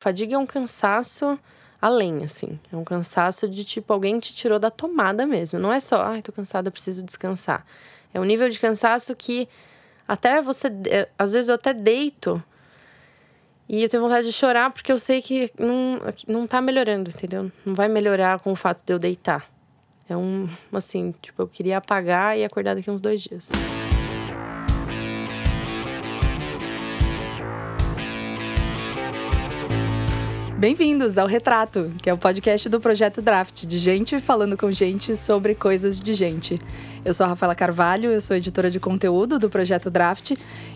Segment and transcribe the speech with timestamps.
[0.00, 1.38] Fadiga é um cansaço
[1.80, 2.58] além, assim.
[2.72, 5.58] É um cansaço de tipo, alguém te tirou da tomada mesmo.
[5.58, 7.64] Não é só, ai, tô cansada, preciso descansar.
[8.12, 9.46] É um nível de cansaço que
[10.08, 10.68] até você.
[10.88, 12.42] É, às vezes eu até deito
[13.68, 17.52] e eu tenho vontade de chorar porque eu sei que não, não tá melhorando, entendeu?
[17.64, 19.48] Não vai melhorar com o fato de eu deitar.
[20.08, 23.52] É um, assim, tipo, eu queria apagar e acordar daqui uns dois dias.
[30.60, 35.16] Bem-vindos ao Retrato, que é o podcast do Projeto Draft, de gente falando com gente
[35.16, 36.60] sobre coisas de gente.
[37.02, 40.32] Eu sou a Rafaela Carvalho, eu sou editora de conteúdo do Projeto Draft,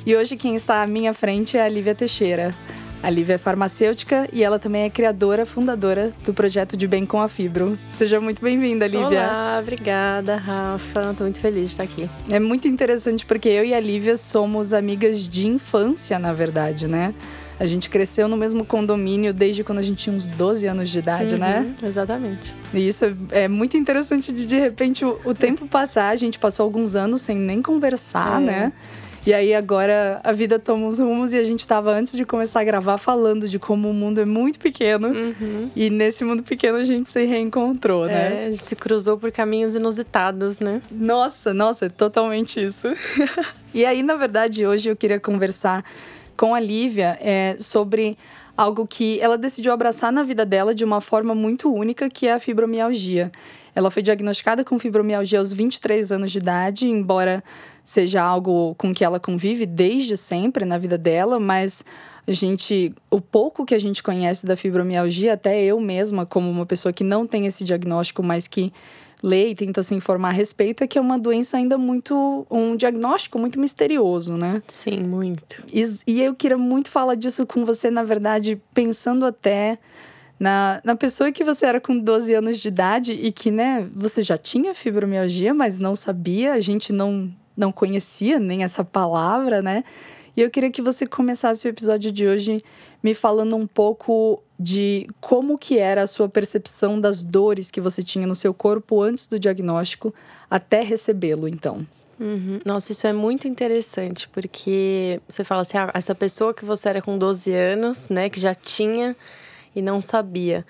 [0.07, 2.55] e hoje quem está à minha frente é a Lívia Teixeira.
[3.03, 7.21] A Lívia é farmacêutica e ela também é criadora, fundadora do projeto de Bem com
[7.21, 7.79] a Fibro.
[7.91, 9.25] Seja muito bem-vinda, Lívia.
[9.25, 11.11] Olá, obrigada, Rafa.
[11.11, 12.09] Estou muito feliz de estar aqui.
[12.31, 17.13] É muito interessante porque eu e a Lívia somos amigas de infância, na verdade, né?
[17.59, 20.99] A gente cresceu no mesmo condomínio desde quando a gente tinha uns 12 anos de
[20.99, 21.59] idade, né?
[21.59, 21.75] uhum, né?
[21.85, 22.55] Exatamente.
[22.73, 26.39] E isso é, é, muito interessante de de repente o, o, tempo passar, a gente
[26.39, 28.45] passou alguns anos sem nem conversar, é.
[28.45, 28.73] né?
[29.27, 32.61] E aí agora a vida toma uns rumos e a gente estava antes de começar
[32.61, 35.09] a gravar falando de como o mundo é muito pequeno.
[35.09, 35.71] Uhum.
[35.75, 38.45] E nesse mundo pequeno a gente se reencontrou, né?
[38.45, 40.83] É, a gente se cruzou por caminhos inusitados, né?
[40.91, 42.87] Nossa, nossa, é totalmente isso.
[43.73, 45.83] e aí, na verdade, hoje eu queria conversar
[46.37, 48.17] com a Lívia é, sobre
[48.57, 52.33] algo que ela decidiu abraçar na vida dela de uma forma muito única, que é
[52.35, 53.33] a fibromialgia.
[53.75, 57.43] Ela foi diagnosticada com fibromialgia aos 23 anos de idade, embora
[57.83, 61.85] seja algo com que ela convive desde sempre na vida dela, mas
[62.27, 66.65] a gente, o pouco que a gente conhece da fibromialgia, até eu mesma, como uma
[66.65, 68.73] pessoa que não tem esse diagnóstico, mas que
[69.25, 72.47] lê e tenta se informar a respeito, é que é uma doença ainda muito.
[72.51, 74.63] um diagnóstico muito misterioso, né?
[74.69, 75.65] Sim, muito.
[75.73, 79.79] E, e eu queria muito falar disso com você, na verdade, pensando até.
[80.39, 84.21] Na, na pessoa que você era com 12 anos de idade e que, né, você
[84.21, 89.85] já tinha fibromialgia, mas não sabia, a gente não, não conhecia nem essa palavra, né?
[90.37, 92.63] E eu queria que você começasse o episódio de hoje
[93.03, 98.03] me falando um pouco de como que era a sua percepção das dores que você
[98.03, 100.13] tinha no seu corpo antes do diagnóstico
[100.51, 101.87] até recebê-lo, então.
[102.19, 102.61] Uhum.
[102.65, 107.03] Nossa, isso é muito interessante, porque você fala assim, ah, essa pessoa que você era
[107.03, 109.17] com 12 anos, né, que já tinha
[109.75, 110.67] e não sabia.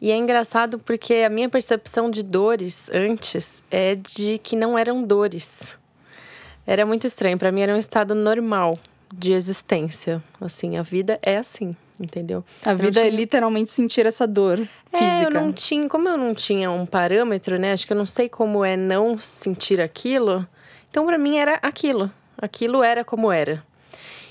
[0.00, 5.02] E é engraçado porque a minha percepção de dores antes é de que não eram
[5.02, 5.78] dores.
[6.66, 8.74] Era muito estranho, para mim era um estado normal
[9.14, 10.22] de existência.
[10.40, 12.44] Assim, a vida é assim, entendeu?
[12.64, 13.14] A vida é tinha...
[13.14, 14.58] é literalmente sentir essa dor
[14.90, 15.04] física.
[15.04, 17.72] É, eu não tinha, como eu não tinha um parâmetro, né?
[17.72, 20.46] Acho que eu não sei como é não sentir aquilo.
[20.90, 22.10] Então, para mim era aquilo.
[22.38, 23.62] Aquilo era como era.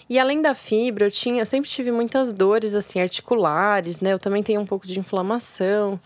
[0.08, 4.14] E além da fibra, eu tinha, eu sempre tive muitas dores assim articulares, né?
[4.14, 6.00] Eu também tenho um pouco de inflamação,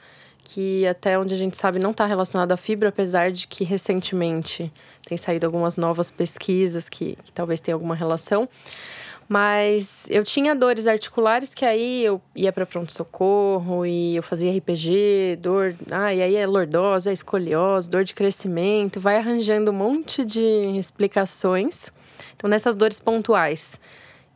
[0.44, 4.72] que até onde a gente sabe não está relacionado à fibra, apesar de que recentemente
[5.10, 8.48] tem saído algumas novas pesquisas que, que talvez tenham alguma relação.
[9.28, 15.38] Mas eu tinha dores articulares que aí eu ia para pronto-socorro e eu fazia RPG,
[15.40, 15.76] dor.
[15.92, 20.78] Ah, e aí é lordose, é escoliose, dor de crescimento, vai arranjando um monte de
[20.78, 21.92] explicações.
[22.36, 23.80] Então, nessas dores pontuais,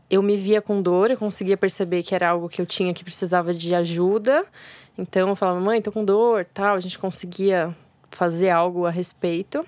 [0.10, 3.04] eu me via com dor, eu conseguia perceber que era algo que eu tinha que
[3.04, 4.46] precisava de ajuda.
[4.96, 6.76] Então, eu falava, mãe, tô com dor, tal.
[6.76, 7.76] A gente conseguia
[8.12, 9.68] fazer algo a respeito.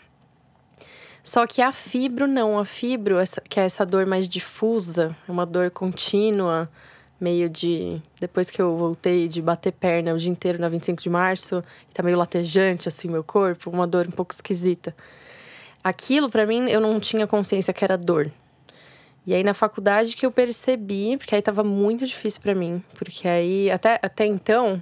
[1.26, 5.44] Só que a fibro não, a fibro, essa, que é essa dor mais difusa, uma
[5.44, 6.70] dor contínua,
[7.20, 8.00] meio de.
[8.20, 12.04] Depois que eu voltei de bater perna o dia inteiro na 25 de março, tá
[12.04, 14.96] meio latejante assim meu corpo, uma dor um pouco esquisita.
[15.84, 18.32] Aquilo, para mim, eu não tinha consciência que era dor.
[19.26, 23.28] E aí na faculdade que eu percebi, porque aí tava muito difícil para mim, porque
[23.28, 24.80] aí até, até então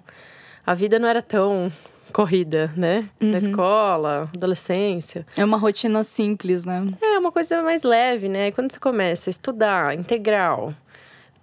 [0.65, 1.71] a vida não era tão
[2.13, 3.09] corrida, né?
[3.19, 3.31] Uhum.
[3.31, 5.25] Na escola, adolescência.
[5.35, 6.87] É uma rotina simples, né?
[7.01, 8.51] É uma coisa mais leve, né?
[8.51, 10.73] Quando você começa a estudar integral,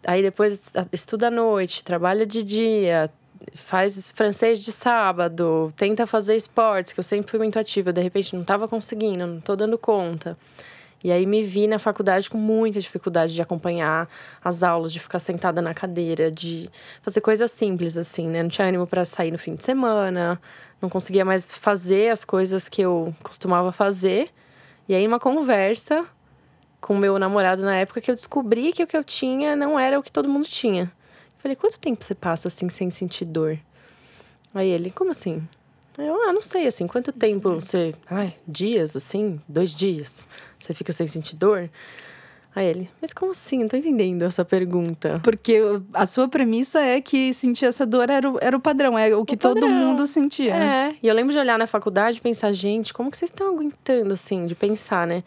[0.07, 3.11] aí depois estuda à noite, trabalha de dia,
[3.53, 8.35] faz francês de sábado, tenta fazer esportes, que eu sempre fui muito ativa, de repente
[8.35, 10.39] não estava conseguindo, não estou dando conta.
[11.03, 14.09] E aí me vi na faculdade com muita dificuldade de acompanhar
[14.45, 16.69] as aulas, de ficar sentada na cadeira, de
[17.01, 18.43] fazer coisas simples assim, né?
[18.43, 20.41] Não tinha ânimo para sair no fim de semana,
[20.81, 24.29] não conseguia mais fazer as coisas que eu costumava fazer.
[24.87, 26.07] E aí uma conversa
[26.81, 29.99] com meu namorado na época que eu descobri que o que eu tinha não era
[29.99, 30.83] o que todo mundo tinha.
[30.83, 33.59] Eu falei: "Quanto tempo você passa assim sem sentir dor?"
[34.55, 35.47] Aí ele: "Como assim?"
[35.99, 37.93] Eu, ah, não sei, assim, quanto tempo você.
[38.09, 40.27] Ai, dias, assim, dois dias,
[40.59, 41.71] você fica sem sentir dor?
[42.55, 43.61] Aí ele, mas como assim?
[43.61, 45.21] Não tô entendendo essa pergunta.
[45.23, 45.61] Porque
[45.95, 49.25] a sua premissa é que sentir essa dor era o, era o padrão, é o
[49.25, 50.55] que o todo mundo sentia.
[50.55, 53.55] É, e eu lembro de olhar na faculdade e pensar, gente, como que vocês estão
[53.55, 55.23] aguentando, assim, de pensar, né?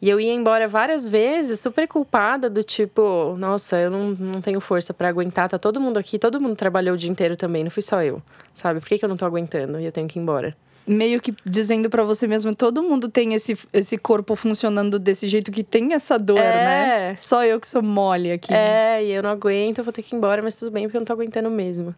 [0.00, 4.60] E eu ia embora várias vezes, super culpada, do tipo, nossa, eu não, não tenho
[4.60, 7.70] força para aguentar, tá todo mundo aqui, todo mundo trabalhou o dia inteiro também, não
[7.70, 8.22] fui só eu,
[8.54, 8.80] sabe?
[8.80, 10.56] Por que, que eu não tô aguentando e eu tenho que ir embora?
[10.86, 15.50] meio que dizendo para você mesmo, todo mundo tem esse, esse corpo funcionando desse jeito
[15.50, 16.52] que tem essa dor, é.
[16.52, 17.18] né?
[17.20, 18.52] Só eu que sou mole aqui.
[18.52, 20.96] É, e eu não aguento, eu vou ter que ir embora, mas tudo bem, porque
[20.96, 21.94] eu não tô aguentando mesmo.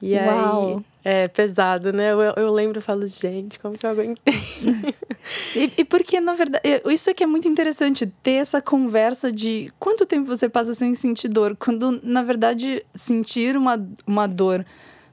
[0.00, 0.76] E Uau.
[0.76, 2.12] aí, é pesado, né?
[2.12, 4.34] Eu, eu lembro e falo, gente, como que eu aguentei?
[5.54, 10.04] e, e porque, na verdade, isso aqui é muito interessante, ter essa conversa de quanto
[10.04, 14.66] tempo você passa sem sentir dor, quando, na verdade, sentir uma, uma dor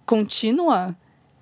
[0.05, 0.95] contínua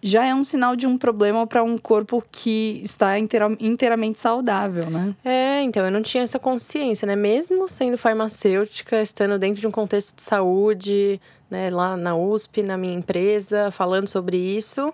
[0.04, 4.90] já é um sinal de um problema para um corpo que está inteira, inteiramente saudável,
[4.90, 5.16] né?
[5.24, 7.16] É, então eu não tinha essa consciência, né?
[7.16, 12.78] Mesmo sendo farmacêutica, estando dentro de um contexto de saúde, né, lá na USP, na
[12.78, 14.94] minha empresa, falando sobre isso,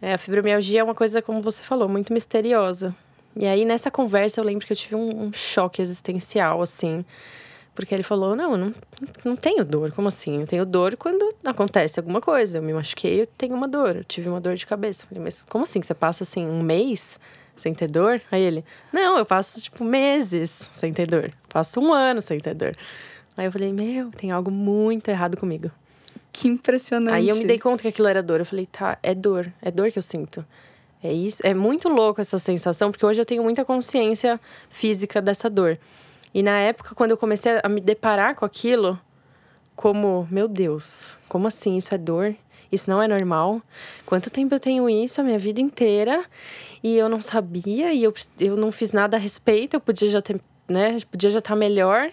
[0.00, 2.94] é, a fibromialgia é uma coisa, como você falou, muito misteriosa.
[3.34, 7.04] E aí nessa conversa eu lembro que eu tive um, um choque existencial, assim.
[7.74, 8.74] Porque ele falou: não, eu não,
[9.24, 9.92] não tenho dor.
[9.92, 10.40] Como assim?
[10.40, 12.58] Eu tenho dor quando acontece alguma coisa.
[12.58, 13.96] Eu me machuquei, eu tenho uma dor.
[13.96, 15.04] Eu tive uma dor de cabeça.
[15.04, 15.80] Eu falei: mas como assim?
[15.80, 17.20] Você passa assim um mês
[17.56, 18.20] sem ter dor?
[18.30, 21.32] Aí ele: não, eu passo tipo meses sem ter dor.
[21.48, 22.76] Passo um ano sem ter dor.
[23.40, 25.70] Aí eu falei: meu, tem algo muito errado comigo.
[26.30, 27.14] Que impressionante.
[27.14, 28.38] Aí eu me dei conta que aquilo era dor.
[28.38, 29.50] Eu falei: tá, é dor.
[29.62, 30.44] É dor que eu sinto.
[31.02, 31.40] É isso.
[31.42, 34.38] É muito louco essa sensação, porque hoje eu tenho muita consciência
[34.68, 35.78] física dessa dor.
[36.34, 39.00] E na época, quando eu comecei a me deparar com aquilo,
[39.74, 41.78] como, meu Deus, como assim?
[41.78, 42.36] Isso é dor?
[42.70, 43.62] Isso não é normal?
[44.04, 46.26] Quanto tempo eu tenho isso a minha vida inteira
[46.82, 50.20] e eu não sabia e eu, eu não fiz nada a respeito, eu podia já
[50.20, 50.38] ter,
[50.68, 50.98] né?
[51.10, 52.12] Podia já estar melhor.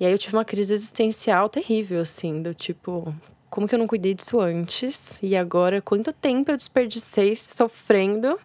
[0.00, 3.14] E aí eu tive uma crise existencial terrível, assim, do tipo,
[3.50, 5.22] como que eu não cuidei disso antes?
[5.22, 8.40] E agora, quanto tempo eu desperdicei sofrendo?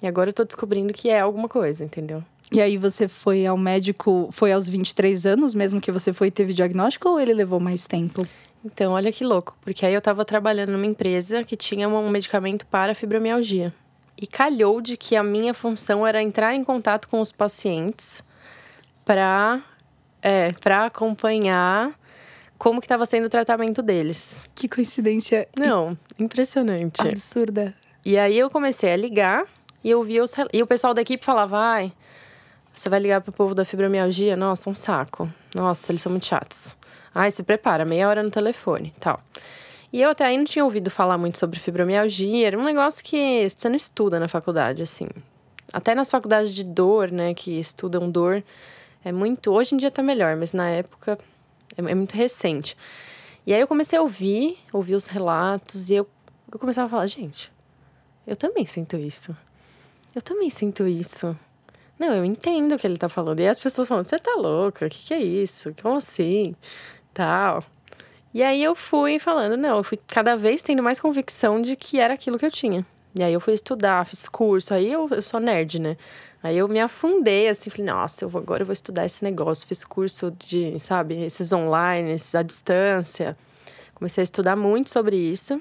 [0.00, 2.22] E agora eu tô descobrindo que é alguma coisa, entendeu?
[2.52, 6.30] E aí você foi ao médico, foi aos 23 anos mesmo que você foi e
[6.30, 8.24] teve diagnóstico ou ele levou mais tempo?
[8.64, 12.64] Então, olha que louco, porque aí eu tava trabalhando numa empresa que tinha um medicamento
[12.66, 13.74] para fibromialgia.
[14.16, 18.22] E calhou de que a minha função era entrar em contato com os pacientes
[19.04, 19.60] para
[20.24, 21.92] é, para acompanhar
[22.56, 24.48] como que estava sendo o tratamento deles.
[24.54, 25.46] Que coincidência.
[25.54, 27.06] Não, impressionante.
[27.06, 27.74] Absurda.
[28.02, 29.44] E aí eu comecei a ligar
[29.84, 31.92] e eu via os e o pessoal da equipe falava: "Ai,
[32.72, 34.34] você vai ligar pro povo da fibromialgia?
[34.34, 35.30] Nossa, um saco.
[35.54, 36.76] Nossa, eles são muito chatos.
[37.14, 39.20] Ai, se prepara, meia hora no telefone, tal.
[39.92, 42.46] E eu até aí não tinha ouvido falar muito sobre fibromialgia.
[42.46, 45.06] Era um negócio que você não estuda na faculdade, assim.
[45.72, 48.42] Até nas faculdades de dor, né, que estudam dor,
[49.04, 49.52] é muito.
[49.52, 51.18] Hoje em dia tá melhor, mas na época
[51.76, 52.76] é, é muito recente.
[53.46, 56.08] E aí eu comecei a ouvir, ouvir os relatos, e eu,
[56.50, 57.52] eu começava a falar, gente,
[58.26, 59.36] eu também sinto isso.
[60.14, 61.36] Eu também sinto isso.
[61.98, 63.40] Não, eu entendo o que ele tá falando.
[63.40, 64.86] E as pessoas falam, você tá louca?
[64.86, 65.74] O que, que é isso?
[65.80, 66.54] Como assim?
[67.12, 67.62] Tal.
[68.32, 72.00] E aí eu fui falando, não, eu fui cada vez tendo mais convicção de que
[72.00, 72.84] era aquilo que eu tinha.
[73.16, 75.96] E aí eu fui estudar, fiz curso, aí eu, eu sou nerd, né?
[76.42, 79.66] Aí eu me afundei, assim, falei, nossa, eu vou, agora eu vou estudar esse negócio.
[79.66, 83.36] Fiz curso de, sabe, esses online, esses à distância.
[83.94, 85.58] Comecei a estudar muito sobre isso.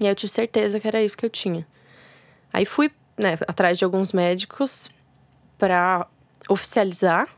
[0.00, 1.64] E aí eu tive certeza que era isso que eu tinha.
[2.52, 4.90] Aí fui, né, atrás de alguns médicos
[5.56, 6.08] para
[6.48, 7.28] oficializar.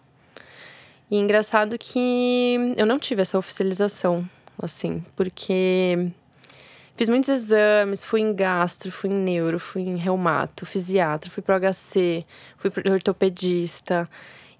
[1.10, 4.26] E engraçado que eu não tive essa oficialização,
[4.58, 6.10] assim, porque
[6.96, 11.58] fiz muitos exames, fui em gastro, fui em neuro, fui em reumato, fisiatra, fui pro
[11.58, 12.24] HC,
[12.56, 14.08] fui pro ortopedista.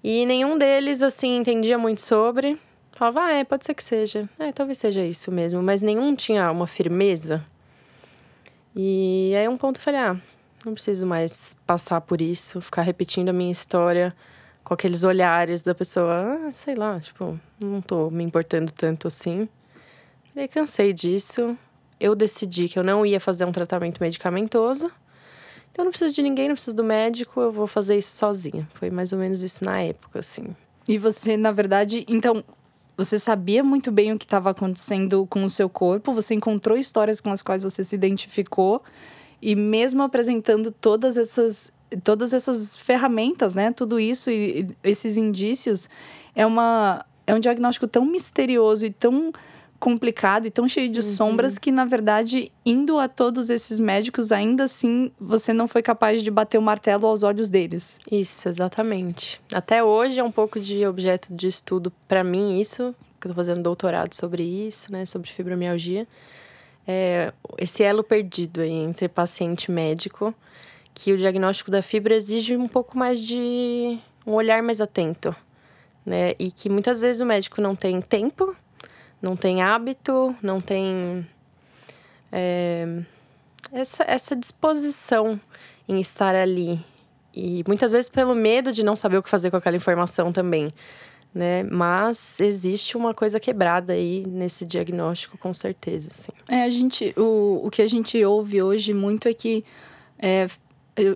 [0.03, 2.59] E nenhum deles, assim, entendia muito sobre.
[2.91, 4.29] Falava, ah, é, pode ser que seja.
[4.39, 5.61] É, talvez seja isso mesmo.
[5.61, 7.43] Mas nenhum tinha uma firmeza.
[8.75, 10.17] E aí um ponto eu falei, ah,
[10.65, 14.15] não preciso mais passar por isso, ficar repetindo a minha história
[14.63, 19.47] com aqueles olhares da pessoa, ah, sei lá, tipo, não tô me importando tanto assim.
[20.35, 21.57] E cansei disso.
[22.05, 24.91] Eu decidi que eu não ia fazer um tratamento medicamentoso.
[25.71, 28.67] Então eu não preciso de ninguém, não preciso do médico, eu vou fazer isso sozinha.
[28.75, 30.55] Foi mais ou menos isso na época, assim.
[30.87, 32.43] E você, na verdade, então,
[32.95, 37.19] você sabia muito bem o que estava acontecendo com o seu corpo, você encontrou histórias
[37.19, 38.83] com as quais você se identificou
[39.41, 43.71] e mesmo apresentando todas essas todas essas ferramentas, né?
[43.71, 45.89] Tudo isso e, e esses indícios
[46.35, 49.31] é uma é um diagnóstico tão misterioso e tão
[49.85, 51.05] complicado e tão cheio de uhum.
[51.05, 56.23] sombras que, na verdade, indo a todos esses médicos, ainda assim você não foi capaz
[56.23, 57.99] de bater o martelo aos olhos deles.
[58.11, 59.39] Isso, exatamente.
[59.53, 63.35] Até hoje é um pouco de objeto de estudo para mim, isso, que eu tô
[63.35, 66.07] fazendo doutorado sobre isso, né, sobre fibromialgia.
[66.87, 70.33] É, esse elo perdido aí entre paciente e médico,
[70.95, 75.35] que o diagnóstico da fibra exige um pouco mais de um olhar mais atento,
[76.03, 76.33] né?
[76.39, 78.55] E que muitas vezes o médico não tem tempo
[79.21, 81.25] não tem hábito, não tem
[82.31, 83.01] é,
[83.71, 85.39] essa, essa disposição
[85.87, 86.79] em estar ali.
[87.33, 90.67] E muitas vezes pelo medo de não saber o que fazer com aquela informação também.
[91.33, 91.63] Né?
[91.63, 96.09] Mas existe uma coisa quebrada aí nesse diagnóstico, com certeza.
[96.13, 96.31] Sim.
[96.47, 99.65] É, a gente, o, o que a gente ouve hoje muito é que
[100.17, 100.47] é,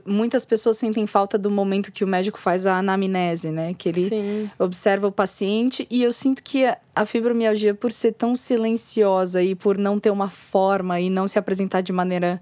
[0.05, 3.73] muitas pessoas sentem falta do momento que o médico faz a anamnese, né?
[3.77, 4.51] Que ele Sim.
[4.59, 5.87] observa o paciente.
[5.89, 10.29] E eu sinto que a fibromialgia, por ser tão silenciosa e por não ter uma
[10.29, 12.41] forma e não se apresentar de maneira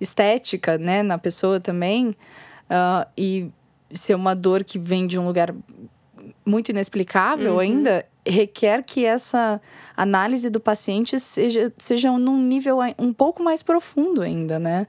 [0.00, 3.50] estética, né, na pessoa também, uh, e
[3.90, 5.54] ser uma dor que vem de um lugar
[6.44, 7.58] muito inexplicável uhum.
[7.58, 9.60] ainda, requer que essa
[9.96, 14.86] análise do paciente seja, seja num nível um pouco mais profundo ainda, né?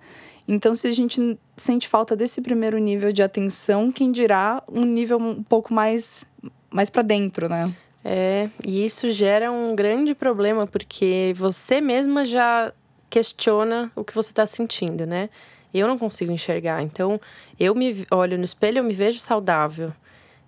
[0.52, 5.20] Então, se a gente sente falta desse primeiro nível de atenção, quem dirá um nível
[5.20, 6.26] um pouco mais,
[6.72, 7.66] mais para dentro, né?
[8.04, 12.74] É, e isso gera um grande problema, porque você mesma já
[13.12, 15.30] questiona o que você está sentindo, né?
[15.72, 16.82] Eu não consigo enxergar.
[16.82, 17.22] Então,
[17.60, 19.94] eu me olho no espelho, eu me vejo saudável.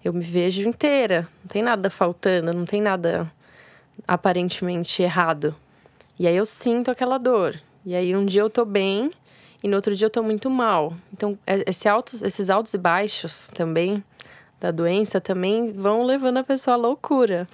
[0.04, 1.28] Eu me vejo inteira.
[1.44, 3.32] Não tem nada faltando, não tem nada
[4.08, 5.56] aparentemente errado.
[6.20, 7.62] E aí eu sinto aquela dor.
[7.86, 9.12] E aí um dia eu tô bem,
[9.64, 10.94] e no outro dia eu tô muito mal.
[11.14, 14.04] Então, é, esse altos, esses altos e baixos também
[14.60, 17.48] da doença também vão levando a pessoa à loucura.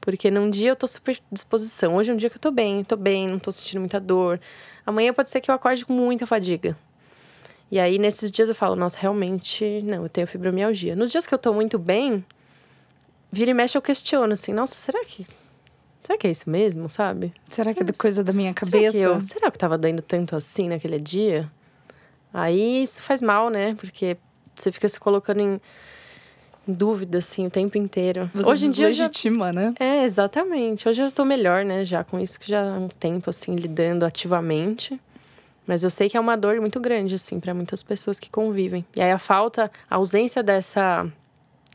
[0.00, 1.96] Porque num dia eu tô super disposição.
[1.96, 4.40] Hoje é um dia que eu tô bem, tô bem, não tô sentindo muita dor.
[4.84, 6.76] Amanhã pode ser que eu acorde com muita fadiga.
[7.70, 10.94] E aí, nesses dias eu falo, nossa, realmente, não, eu tenho fibromialgia.
[10.94, 12.24] Nos dias que eu tô muito bem,
[13.32, 15.26] vira e mexe eu questiono, assim, nossa, será que
[16.06, 17.32] será que é isso mesmo, sabe?
[17.48, 18.92] Será, será que é coisa da minha cabeça?
[18.92, 21.50] Será que, eu, será que tava doendo tanto assim naquele dia?
[22.32, 23.74] Aí isso faz mal, né?
[23.74, 24.16] Porque
[24.54, 25.60] você fica se colocando em,
[26.68, 28.30] em dúvida, assim, o tempo inteiro.
[28.32, 28.86] Você Hoje em dia.
[28.86, 29.52] legitima, já...
[29.52, 29.74] né?
[29.80, 30.88] É, exatamente.
[30.88, 31.84] Hoje eu tô melhor, né?
[31.84, 35.00] Já com isso que já há um tempo, assim, lidando ativamente.
[35.66, 38.84] Mas eu sei que é uma dor muito grande, assim, para muitas pessoas que convivem.
[38.96, 41.10] E aí a falta, a ausência dessa,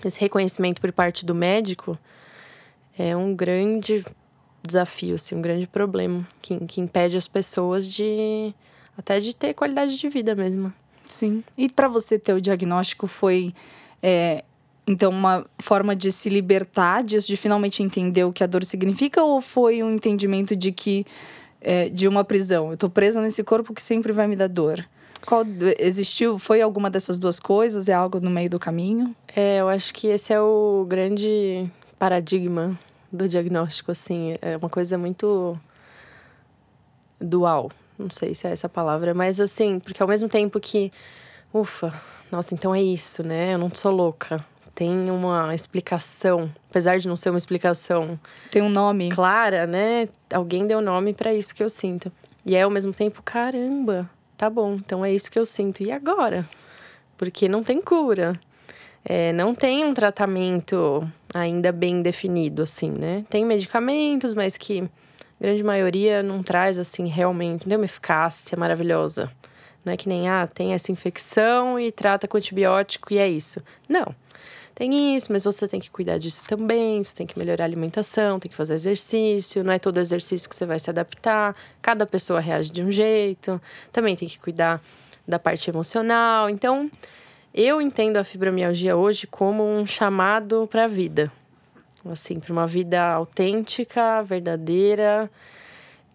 [0.06, 2.00] esse reconhecimento por parte do médico
[2.98, 4.06] é um grande
[4.64, 8.54] desafio, assim, um grande problema que, que impede as pessoas de
[8.98, 10.72] até de ter qualidade de vida mesmo.
[11.08, 11.44] Sim.
[11.58, 13.54] E para você ter o diagnóstico foi
[14.02, 14.44] é,
[14.88, 19.24] então uma forma de se libertar disso, de finalmente entender o que a dor significa,
[19.24, 21.06] ou foi um entendimento de que
[21.60, 22.72] é, de uma prisão?
[22.72, 24.86] Eu tô presa nesse corpo que sempre vai me dar dor.
[25.26, 25.46] Qual
[25.78, 26.40] existiu?
[26.40, 27.88] Foi alguma dessas duas coisas?
[27.88, 29.14] É algo no meio do caminho?
[29.36, 32.80] É, eu acho que esse é o grande paradigma
[33.12, 34.36] do diagnóstico, assim.
[34.42, 35.60] É uma coisa muito
[37.20, 37.70] dual.
[37.98, 40.92] Não sei se é essa palavra, mas assim, porque ao mesmo tempo que,
[41.54, 41.94] ufa,
[42.32, 43.54] nossa, então é isso, né?
[43.54, 44.44] Eu não sou louca.
[44.74, 48.20] Tem uma explicação, apesar de não ser uma explicação.
[48.50, 49.10] Tem um nome.
[49.10, 50.08] Clara, né?
[50.34, 52.12] Alguém deu nome para isso que eu sinto.
[52.46, 55.84] E é ao mesmo tempo, caramba, tá bom, então é isso que eu sinto.
[55.84, 56.48] E agora?
[57.18, 58.34] Porque não tem cura.
[59.04, 63.26] É, não tem um tratamento ainda bem definido, assim, né?
[63.30, 64.88] Tem medicamentos, mas que a
[65.44, 69.32] grande maioria não traz, assim, realmente, não tem uma eficácia maravilhosa.
[69.84, 73.62] Não é que nem, ah, tem essa infecção e trata com antibiótico e é isso.
[73.90, 74.16] Não.
[74.76, 78.40] Tem isso, mas você tem que cuidar disso também, você tem que melhorar a alimentação,
[78.40, 82.40] tem que fazer exercício, não é todo exercício que você vai se adaptar, cada pessoa
[82.40, 83.62] reage de um jeito,
[83.92, 84.82] também tem que cuidar
[85.28, 86.50] da parte emocional.
[86.50, 86.90] Então,
[87.54, 91.32] eu entendo a fibromialgia hoje como um chamado para a vida.
[92.10, 95.30] Assim, para uma vida autêntica, verdadeira,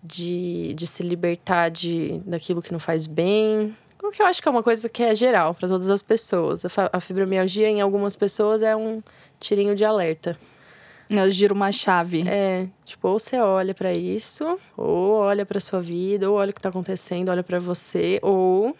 [0.03, 3.77] de, de se libertar de, daquilo que não faz bem.
[4.03, 6.65] O que eu acho que é uma coisa que é geral para todas as pessoas.
[6.65, 9.03] A, a fibromialgia, em algumas pessoas, é um
[9.39, 10.39] tirinho de alerta.
[11.09, 12.25] Ela gira uma chave.
[12.27, 16.55] É, tipo, ou você olha para isso, ou olha para sua vida, ou olha o
[16.55, 18.77] que tá acontecendo, olha para você, ou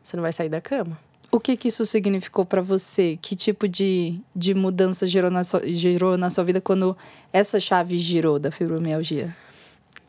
[0.00, 0.98] você não vai sair da cama.
[1.34, 3.18] O que, que isso significou para você?
[3.20, 6.96] Que tipo de, de mudança gerou na, sua, gerou na sua vida quando
[7.32, 9.36] essa chave girou da fibromialgia?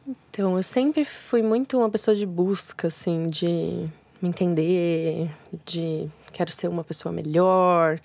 [0.08, 3.90] Então, eu sempre fui muito uma pessoa de busca, assim, de
[4.22, 5.32] me entender,
[5.66, 8.00] de quero ser uma pessoa melhor.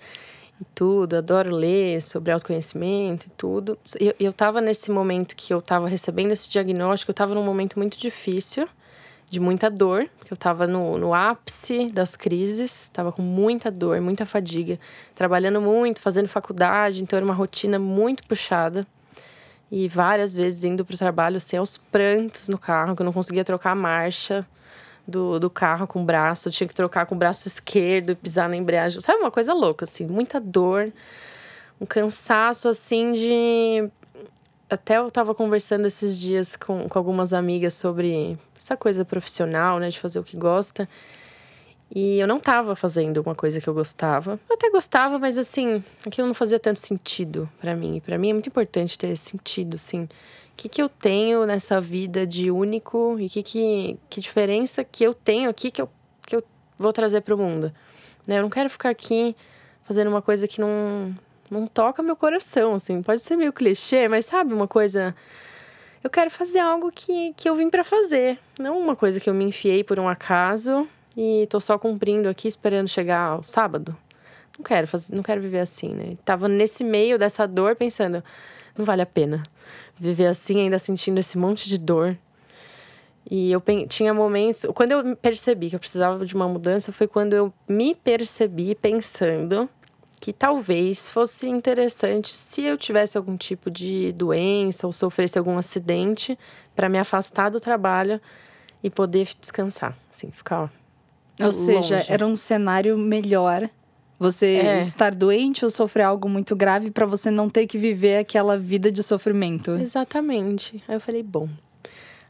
[0.59, 3.77] e tudo, adoro ler sobre autoconhecimento e tudo.
[3.99, 7.77] Eu, eu tava nesse momento que eu tava recebendo esse diagnóstico, eu tava num momento
[7.77, 8.67] muito difícil,
[9.31, 14.01] de muita dor, porque eu tava no, no ápice das crises, tava com muita dor,
[14.01, 14.77] muita fadiga,
[15.15, 18.85] trabalhando muito, fazendo faculdade, então era uma rotina muito puxada.
[19.71, 23.45] E várias vezes indo pro trabalho, assim, aos prantos no carro, que eu não conseguia
[23.45, 24.45] trocar a marcha
[25.07, 28.49] do, do carro com o braço, eu tinha que trocar com o braço esquerdo, pisar
[28.49, 28.99] na embreagem.
[28.99, 30.91] Sabe, uma coisa louca, assim, muita dor,
[31.79, 33.89] um cansaço, assim, de.
[34.71, 39.89] Até eu tava conversando esses dias com, com algumas amigas sobre essa coisa profissional, né,
[39.89, 40.87] de fazer o que gosta.
[41.93, 44.39] E eu não tava fazendo uma coisa que eu gostava.
[44.49, 47.97] Eu até gostava, mas assim, aquilo não fazia tanto sentido para mim.
[47.97, 50.07] E para mim é muito importante ter esse sentido, assim
[50.61, 55.13] que, que eu tenho nessa vida de único e que, que, que diferença que eu
[55.13, 55.89] tenho aqui que eu,
[56.25, 56.43] que eu
[56.77, 57.73] vou trazer para o mundo.
[58.27, 58.37] Né?
[58.37, 59.35] Eu não quero ficar aqui
[59.83, 61.15] fazendo uma coisa que não,
[61.51, 63.01] não toca meu coração, assim.
[63.01, 65.13] Pode ser meio clichê, mas sabe uma coisa...
[66.03, 68.39] Eu quero fazer algo que, que eu vim para fazer.
[68.57, 72.47] Não uma coisa que eu me enfiei por um acaso e tô só cumprindo aqui,
[72.47, 73.95] esperando chegar ao sábado.
[74.57, 76.17] Não quero fazer, não quero viver assim, né?
[76.25, 78.23] Tava nesse meio dessa dor pensando,
[78.75, 79.43] não vale a pena
[79.95, 82.17] viver assim, ainda sentindo esse monte de dor.
[83.29, 84.65] E eu tinha momentos.
[84.73, 89.69] Quando eu percebi que eu precisava de uma mudança, foi quando eu me percebi pensando
[90.21, 96.37] que talvez fosse interessante se eu tivesse algum tipo de doença ou sofresse algum acidente
[96.75, 98.21] para me afastar do trabalho
[98.83, 100.71] e poder descansar, assim, ficar.
[101.39, 101.53] Ou longe.
[101.53, 103.67] seja, era um cenário melhor
[104.19, 104.79] você é.
[104.79, 108.91] estar doente ou sofrer algo muito grave para você não ter que viver aquela vida
[108.91, 109.71] de sofrimento.
[109.71, 110.83] Exatamente.
[110.87, 111.49] Aí eu falei, bom,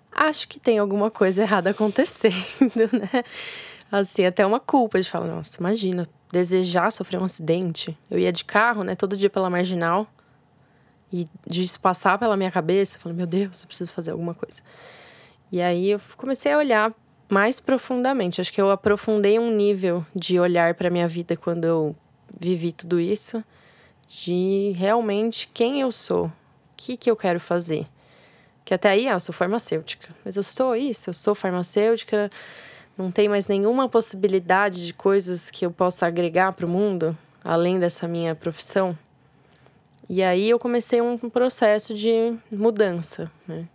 [0.10, 2.33] acho que tem alguma coisa errada acontecendo,
[2.93, 3.25] né?
[3.91, 7.98] Assim, até uma culpa de falar, nossa, imagina, desejar sofrer um acidente.
[8.10, 10.07] Eu ia de carro, né, todo dia pela marginal.
[11.12, 14.62] E disso passar pela minha cabeça, falando, meu Deus, eu preciso fazer alguma coisa.
[15.51, 16.93] E aí eu comecei a olhar
[17.29, 18.39] mais profundamente.
[18.39, 21.95] Acho que eu aprofundei um nível de olhar para minha vida quando eu
[22.39, 23.43] vivi tudo isso,
[24.07, 26.31] de realmente quem eu sou, o
[26.77, 27.86] que, que eu quero fazer.
[28.63, 32.31] Que até aí, ah, eu sou farmacêutica, mas eu sou isso, eu sou farmacêutica,
[32.98, 37.79] não tem mais nenhuma possibilidade de coisas que eu possa agregar para o mundo, além
[37.79, 38.98] dessa minha profissão.
[40.09, 43.65] E aí eu comecei um processo de mudança, né?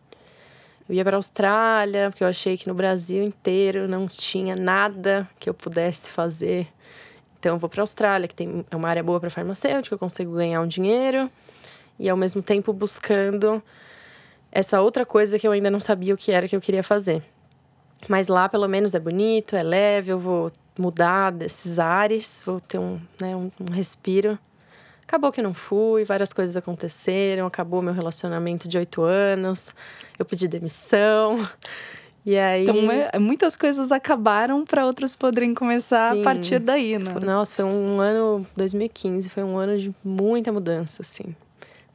[0.88, 5.28] Eu ia para a Austrália, porque eu achei que no Brasil inteiro não tinha nada
[5.40, 6.68] que eu pudesse fazer.
[7.38, 9.98] Então eu vou para a Austrália, que tem, é uma área boa para farmacêutica, eu
[9.98, 11.30] consigo ganhar um dinheiro
[11.98, 13.62] e ao mesmo tempo buscando
[14.52, 17.22] essa outra coisa que eu ainda não sabia o que era que eu queria fazer.
[18.08, 22.78] Mas lá pelo menos é bonito, é leve, eu vou mudar desses ares, vou ter
[22.78, 24.38] um, né, um, um respiro.
[25.02, 29.74] Acabou que não fui, várias coisas aconteceram, acabou meu relacionamento de oito anos,
[30.18, 31.38] eu pedi demissão.
[32.26, 32.64] E aí.
[32.64, 36.20] Então, é, muitas coisas acabaram para outras poderem começar Sim.
[36.20, 37.14] a partir daí, né?
[37.24, 38.44] Nossa, foi um ano.
[38.56, 41.36] 2015 foi um ano de muita mudança, assim.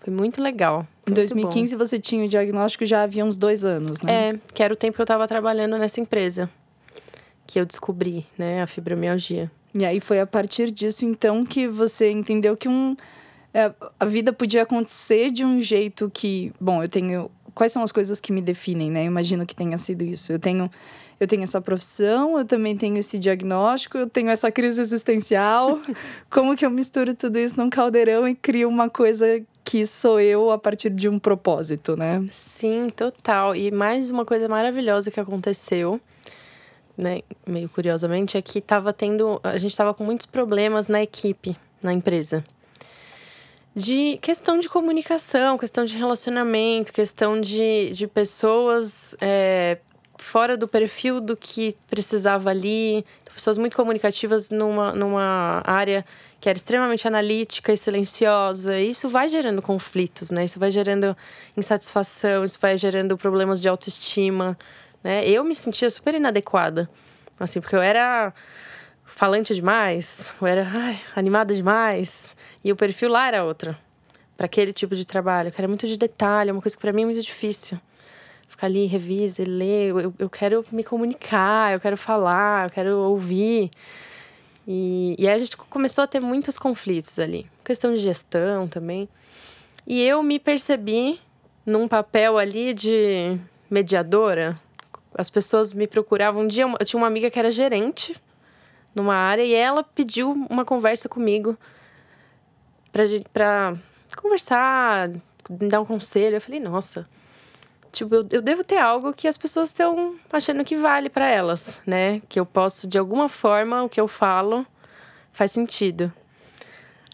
[0.04, 0.86] Foi muito legal.
[1.08, 1.86] Em 2015 bom.
[1.86, 4.30] você tinha o diagnóstico já havia uns dois anos, né?
[4.30, 6.50] É, que era o tempo que eu estava trabalhando nessa empresa.
[7.46, 9.52] Que eu descobri, né, a fibromialgia.
[9.74, 12.96] E aí foi a partir disso, então, que você entendeu que um,
[13.54, 16.52] é, a vida podia acontecer de um jeito que.
[16.60, 17.30] Bom, eu tenho.
[17.54, 19.04] Quais são as coisas que me definem, né?
[19.04, 20.32] Eu imagino que tenha sido isso.
[20.32, 20.72] Eu tenho,
[21.20, 25.80] eu tenho essa profissão, eu também tenho esse diagnóstico, eu tenho essa crise existencial.
[26.30, 30.52] Como que eu misturo tudo isso num caldeirão e crio uma coisa que sou eu
[30.52, 32.28] a partir de um propósito, né?
[32.30, 33.56] Sim, total.
[33.56, 36.02] E mais uma coisa maravilhosa que aconteceu
[36.98, 39.40] né, meio curiosamente, é que estava tendo.
[39.42, 42.44] A gente estava com muitos problemas na equipe, na empresa.
[43.74, 49.78] De questão de comunicação, questão de relacionamento, questão de, de pessoas é,
[50.18, 53.06] fora do perfil do que precisava ali.
[53.34, 56.06] Pessoas muito comunicativas numa, numa área
[56.42, 58.78] que era extremamente analítica e silenciosa.
[58.78, 60.44] Isso vai gerando conflitos, né?
[60.44, 61.16] Isso vai gerando
[61.56, 64.58] insatisfação, isso vai gerando problemas de autoestima
[65.04, 65.28] né?
[65.28, 66.90] Eu me sentia super inadequada,
[67.40, 68.34] assim, porque eu era
[69.04, 73.76] falante demais, eu era ai, animada demais, e o perfil lá era outro,
[74.38, 77.04] para aquele tipo de trabalho, que era muito de detalhe, uma coisa que para mim
[77.04, 77.80] é muito difícil.
[78.48, 83.72] Ficar ali, revisa, ler, eu, eu quero me comunicar, eu quero falar, eu quero ouvir.
[84.68, 89.10] E, e aí a gente começou a ter muitos conflitos ali, questão de gestão também.
[89.86, 91.20] E eu me percebi
[91.66, 93.38] num papel ali de
[93.70, 94.56] mediadora,
[95.16, 96.44] as pessoas me procuravam.
[96.44, 98.16] Um dia eu tinha uma amiga que era gerente
[98.94, 101.58] numa área e ela pediu uma conversa comigo
[102.92, 103.78] pra, pra
[104.22, 105.10] conversar,
[105.50, 106.36] dar um conselho.
[106.36, 107.08] Eu falei, nossa,
[107.92, 111.80] tipo, eu, eu devo ter algo que as pessoas estão achando que vale para elas,
[111.86, 112.22] né?
[112.30, 114.66] Que eu posso, de alguma forma, o que eu falo
[115.32, 116.12] faz sentido.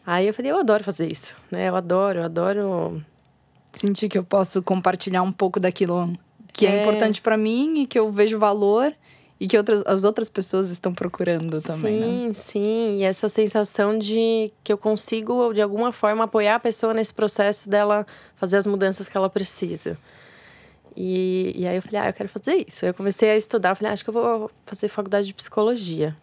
[0.05, 1.67] Aí eu falei, eu adoro fazer isso, né?
[1.67, 3.03] Eu adoro, eu adoro.
[3.73, 6.17] Sentir que eu posso compartilhar um pouco daquilo
[6.53, 8.93] que é, é importante para mim e que eu vejo valor
[9.39, 12.33] e que outras, as outras pessoas estão procurando também, sim, né?
[12.33, 17.13] Sim, E essa sensação de que eu consigo, de alguma forma, apoiar a pessoa nesse
[17.13, 19.97] processo dela fazer as mudanças que ela precisa.
[20.99, 22.83] E, e aí eu falei, ah, eu quero fazer isso.
[22.83, 26.17] Eu comecei a estudar, eu falei, ah, acho que eu vou fazer faculdade de psicologia.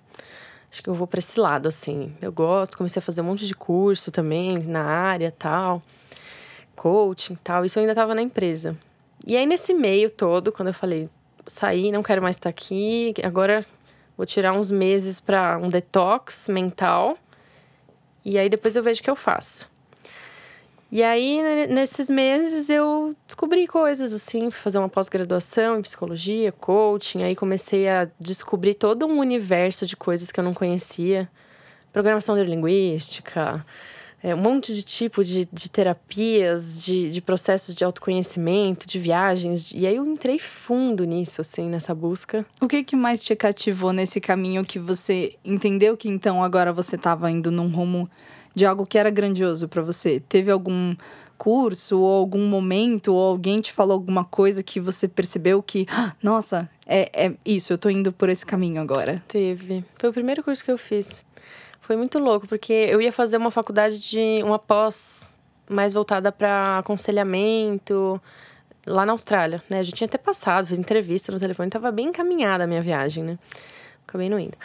[0.68, 2.12] Acho que eu vou para esse lado, assim.
[2.20, 5.80] Eu gosto, comecei a fazer um monte de curso também na área tal,
[6.74, 7.64] coaching tal.
[7.64, 8.76] Isso eu ainda estava na empresa.
[9.24, 11.08] E aí, nesse meio todo, quando eu falei,
[11.46, 13.64] saí, não quero mais estar aqui, agora
[14.16, 17.16] vou tirar uns meses para um detox mental.
[18.24, 19.70] E aí depois eu vejo o que eu faço.
[20.94, 27.24] E aí, nesses meses, eu descobri coisas assim, fazer uma pós-graduação em psicologia, coaching.
[27.24, 31.28] Aí comecei a descobrir todo um universo de coisas que eu não conhecia.
[31.92, 33.66] Programação neurolinguística,
[34.22, 39.72] é, um monte de tipo de, de terapias, de, de processos de autoconhecimento, de viagens.
[39.74, 42.46] E aí eu entrei fundo nisso, assim, nessa busca.
[42.62, 46.94] O que, que mais te cativou nesse caminho que você entendeu que então agora você
[46.94, 48.09] estava indo num rumo
[48.54, 50.20] de algo que era grandioso para você?
[50.20, 50.94] Teve algum
[51.36, 56.14] curso ou algum momento ou alguém te falou alguma coisa que você percebeu que, ah,
[56.22, 59.22] nossa, é, é isso, eu tô indo por esse caminho agora?
[59.28, 59.84] Teve.
[59.96, 61.24] Foi o primeiro curso que eu fiz.
[61.80, 65.30] Foi muito louco, porque eu ia fazer uma faculdade de uma pós
[65.68, 68.20] mais voltada para aconselhamento
[68.86, 69.78] lá na Austrália, né?
[69.78, 73.24] A gente tinha até passado, fiz entrevista no telefone, tava bem encaminhada a minha viagem,
[73.24, 73.38] né?
[74.06, 74.56] Acabei não indo.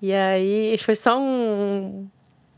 [0.00, 2.08] E aí foi só um, um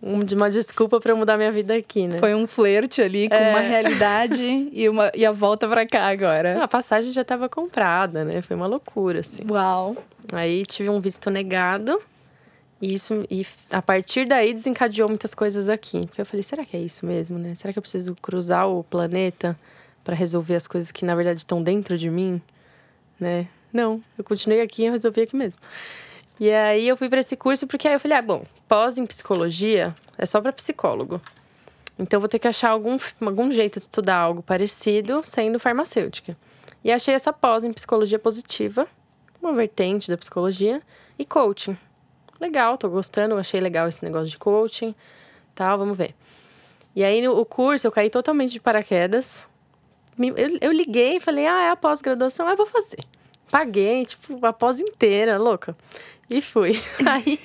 [0.01, 2.19] uma desculpa para mudar minha vida aqui, né?
[2.19, 3.51] Foi um flerte ali com é.
[3.51, 6.63] uma realidade e, uma, e a volta para cá agora.
[6.63, 8.41] a passagem já estava comprada, né?
[8.41, 9.43] Foi uma loucura, assim.
[9.51, 9.97] Uau!
[10.33, 12.01] Aí tive um visto negado
[12.81, 16.01] e isso e a partir daí desencadeou muitas coisas aqui.
[16.07, 17.55] Porque eu falei, será que é isso mesmo, né?
[17.55, 19.59] Será que eu preciso cruzar o planeta
[20.05, 22.41] para resolver as coisas que na verdade estão dentro de mim,
[23.19, 23.49] né?
[23.73, 25.61] Não, eu continuei aqui e resolvi aqui mesmo.
[26.39, 29.07] E aí eu fui para esse curso porque aí eu falei, ah, bom, pós em
[29.07, 31.21] psicologia é só para psicólogo.
[31.99, 36.37] Então vou ter que achar algum, algum jeito de estudar algo parecido sendo farmacêutica.
[36.85, 38.87] E achei essa pós em psicologia positiva,
[39.43, 40.81] uma vertente da psicologia,
[41.19, 41.77] e coaching
[42.41, 44.95] legal, tô gostando, achei legal esse negócio de coaching,
[45.55, 46.15] tal, vamos ver.
[46.95, 49.49] E aí, no, o curso, eu caí totalmente de paraquedas.
[50.19, 52.99] Eu, eu liguei e falei, ah, é a pós-graduação, ah, vou fazer.
[53.51, 55.77] Paguei, tipo, a pós inteira, louca.
[56.31, 56.73] E fui.
[57.07, 57.39] aí,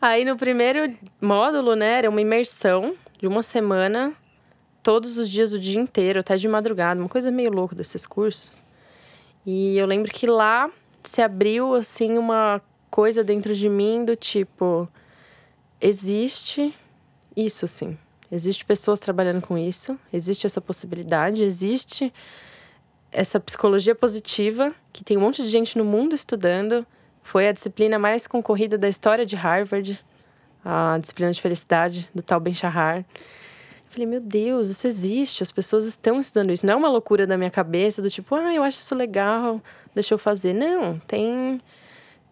[0.00, 4.14] aí, no primeiro módulo, né, era uma imersão de uma semana,
[4.82, 7.00] todos os dias, o dia inteiro, até de madrugada.
[7.00, 8.64] Uma coisa meio louca desses cursos.
[9.44, 10.70] E eu lembro que lá
[11.02, 12.60] se abriu, assim, uma
[12.90, 14.88] coisa dentro de mim do tipo:
[15.80, 16.74] existe
[17.36, 17.96] isso sim.
[18.32, 22.12] Existe pessoas trabalhando com isso, existe essa possibilidade, existe
[23.10, 26.86] essa psicologia positiva, que tem um monte de gente no mundo estudando.
[27.30, 30.04] Foi a disciplina mais concorrida da história de Harvard,
[30.64, 33.04] a disciplina de felicidade do tal Ben Shahar.
[33.88, 36.66] Falei, meu Deus, isso existe, as pessoas estão estudando isso.
[36.66, 39.62] Não é uma loucura da minha cabeça, do tipo, ah, eu acho isso legal,
[39.94, 40.52] deixa eu fazer.
[40.52, 41.60] Não, tem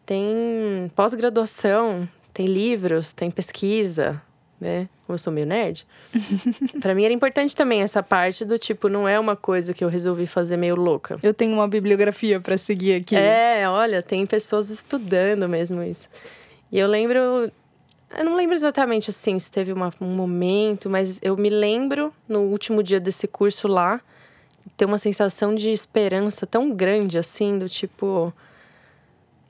[0.05, 4.21] tem pós-graduação, tem livros, tem pesquisa,
[4.61, 4.89] né?
[5.07, 5.87] Como eu sou meio nerd.
[6.81, 9.89] para mim era importante também essa parte do tipo, não é uma coisa que eu
[9.89, 11.19] resolvi fazer meio louca.
[11.23, 13.17] Eu tenho uma bibliografia para seguir aqui.
[13.17, 16.09] É, olha, tem pessoas estudando mesmo isso.
[16.71, 17.51] E eu lembro.
[18.17, 22.41] Eu não lembro exatamente assim se teve uma, um momento, mas eu me lembro no
[22.41, 24.01] último dia desse curso lá,
[24.79, 28.33] ter uma sensação de esperança tão grande assim, do tipo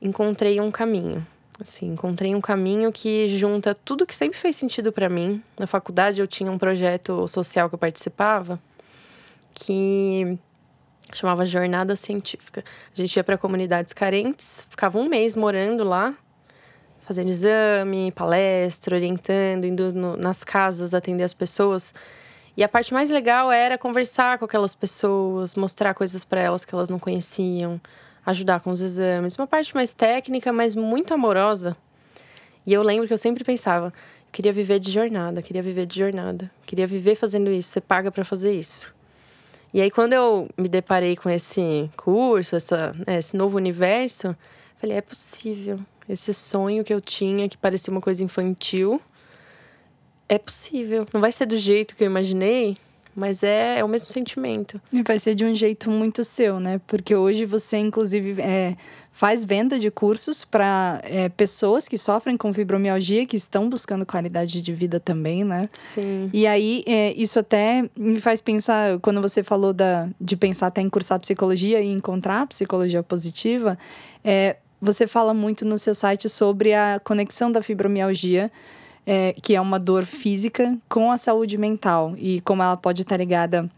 [0.03, 1.25] encontrei um caminho.
[1.61, 5.43] Assim, encontrei um caminho que junta tudo que sempre fez sentido para mim.
[5.59, 8.61] Na faculdade eu tinha um projeto social que eu participava
[9.59, 10.39] que
[11.13, 12.65] chamava Jornada Científica.
[12.97, 16.15] A gente ia para comunidades carentes, ficava um mês morando lá,
[17.01, 21.93] fazendo exame, palestra, orientando, indo no, nas casas atender as pessoas.
[22.57, 26.75] E a parte mais legal era conversar com aquelas pessoas, mostrar coisas para elas que
[26.75, 27.81] elas não conheciam,
[28.29, 31.75] ajudar com os exames, uma parte mais técnica, mas muito amorosa.
[32.67, 33.91] E eu lembro que eu sempre pensava,
[34.31, 38.25] queria viver de jornada, queria viver de jornada, queria viver fazendo isso, você paga para
[38.25, 38.95] fazer isso.
[39.73, 44.37] E aí quando eu me deparei com esse curso, essa, né, esse novo universo,
[44.77, 45.81] falei, é possível.
[46.07, 49.01] Esse sonho que eu tinha, que parecia uma coisa infantil,
[50.29, 51.07] é possível.
[51.15, 52.77] Não vai ser do jeito que eu imaginei,
[53.19, 54.81] mas é, é o mesmo sentimento.
[54.93, 56.81] E vai ser de um jeito muito seu, né?
[56.87, 58.77] Porque hoje você, inclusive, é,
[59.11, 64.63] faz venda de cursos para é, pessoas que sofrem com fibromialgia, que estão buscando qualidade
[64.63, 65.69] de vida também, né?
[65.73, 66.31] Sim.
[66.33, 70.81] E aí, é, isso até me faz pensar, quando você falou da, de pensar até
[70.81, 73.77] em cursar psicologia e encontrar psicologia positiva,
[74.25, 78.51] é, você fala muito no seu site sobre a conexão da fibromialgia
[79.11, 83.17] é, que é uma dor física, com a saúde mental e como ela pode estar
[83.17, 83.71] ligada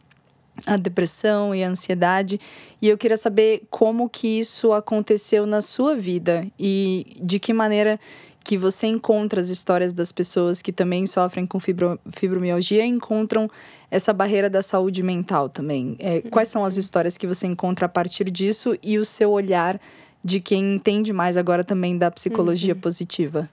[0.66, 2.40] à depressão e à ansiedade.
[2.82, 8.00] E eu queria saber como que isso aconteceu na sua vida e de que maneira
[8.42, 13.48] que você encontra as histórias das pessoas que também sofrem com fibro, fibromialgia e encontram
[13.88, 15.94] essa barreira da saúde mental também.
[16.00, 19.80] É, quais são as histórias que você encontra a partir disso e o seu olhar
[20.24, 22.80] de quem entende mais agora também da psicologia uhum.
[22.80, 23.48] positiva?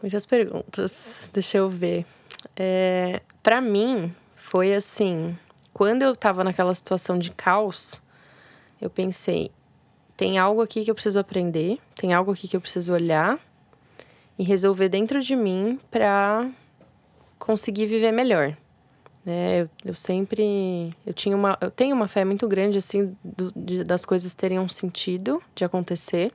[0.00, 1.30] Muitas perguntas.
[1.32, 2.06] Deixa eu ver.
[2.56, 5.36] É, para mim, foi assim:
[5.72, 8.00] quando eu tava naquela situação de caos,
[8.80, 9.50] eu pensei,
[10.16, 13.38] tem algo aqui que eu preciso aprender, tem algo aqui que eu preciso olhar
[14.38, 16.50] e resolver dentro de mim para
[17.38, 18.56] conseguir viver melhor.
[19.26, 23.52] É, eu, eu, sempre eu tinha uma eu tenho uma fé muito grande assim do,
[23.54, 26.32] de, das coisas terem um sentido de acontecer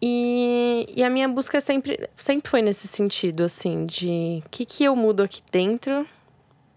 [0.00, 4.84] e, e a minha busca sempre, sempre foi nesse sentido, assim, de o que, que
[4.84, 6.06] eu mudo aqui dentro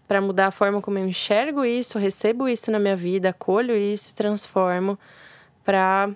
[0.08, 4.14] para mudar a forma como eu enxergo isso, recebo isso na minha vida, acolho isso,
[4.14, 4.98] transformo
[5.64, 6.10] para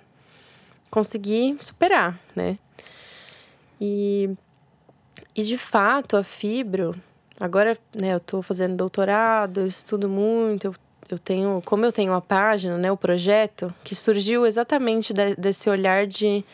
[0.90, 2.58] conseguir superar, né?
[3.80, 4.28] E,
[5.34, 6.94] e de fato, a fibro,
[7.38, 10.74] agora, né, eu estou fazendo doutorado, eu estudo muito, eu,
[11.08, 15.70] eu tenho, como eu tenho a página, né, o projeto, que surgiu exatamente de, desse
[15.70, 16.44] olhar de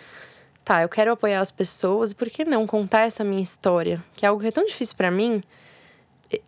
[0.64, 4.02] tá, eu quero apoiar as pessoas, por que não contar essa minha história?
[4.14, 5.42] Que é algo que é tão difícil para mim.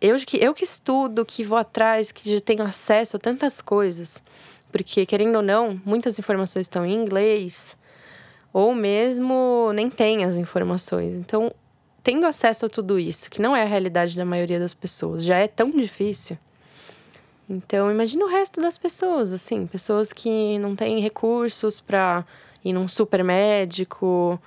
[0.01, 4.21] Eu que, eu que estudo, que vou atrás, que já tenho acesso a tantas coisas.
[4.71, 7.77] Porque, querendo ou não, muitas informações estão em inglês,
[8.51, 11.13] ou mesmo nem tem as informações.
[11.13, 11.53] Então,
[12.01, 15.37] tendo acesso a tudo isso, que não é a realidade da maioria das pessoas, já
[15.37, 16.37] é tão difícil.
[17.49, 22.25] Então, imagina o resto das pessoas, assim, pessoas que não têm recursos para
[22.65, 24.41] ir num super médico.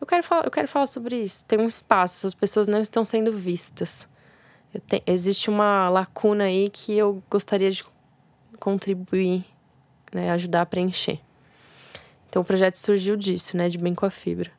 [0.00, 1.44] Eu quero falar, eu quero falar sobre isso.
[1.44, 4.08] Tem um espaço, as pessoas não estão sendo vistas.
[4.88, 7.84] Te, existe uma lacuna aí que eu gostaria de
[8.58, 9.44] contribuir,
[10.12, 11.20] né, ajudar a preencher.
[12.28, 14.50] Então o projeto surgiu disso, né, de bem com a fibra.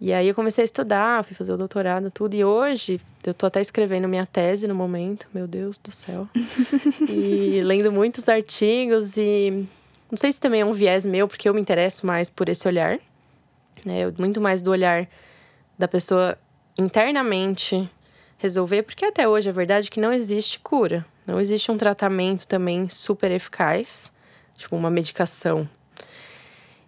[0.00, 2.34] E aí eu comecei a estudar, fui fazer o doutorado, tudo.
[2.34, 6.28] E hoje eu tô até escrevendo minha tese no momento, meu Deus do céu.
[7.08, 9.66] e lendo muitos artigos e
[10.10, 12.66] não sei se também é um viés meu, porque eu me interesso mais por esse
[12.66, 12.98] olhar,
[13.84, 14.12] né?
[14.18, 15.08] Muito mais do olhar
[15.78, 16.38] da pessoa
[16.78, 17.88] internamente
[18.38, 21.04] resolver, porque até hoje a verdade é que não existe cura.
[21.26, 24.12] Não existe um tratamento também super eficaz,
[24.56, 25.68] tipo uma medicação.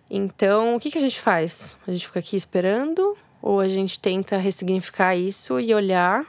[0.08, 1.78] Então, o que, que a gente faz?
[1.86, 6.26] A gente fica aqui esperando ou a gente tenta ressignificar isso e olhar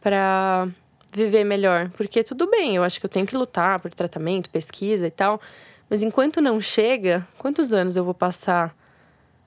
[0.00, 0.68] para
[1.12, 1.88] viver melhor?
[1.90, 5.40] Porque tudo bem, eu acho que eu tenho que lutar por tratamento, pesquisa e tal,
[5.88, 8.74] mas enquanto não chega, quantos anos eu vou passar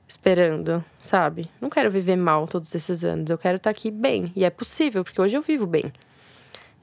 [0.08, 1.50] esperando, sabe?
[1.60, 3.30] Não quero viver mal todos esses anos.
[3.30, 4.32] Eu quero estar aqui bem.
[4.36, 5.92] E é possível, porque hoje eu vivo bem.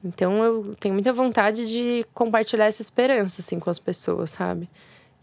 [0.03, 4.69] Então eu tenho muita vontade de compartilhar essa esperança, assim, com as pessoas, sabe?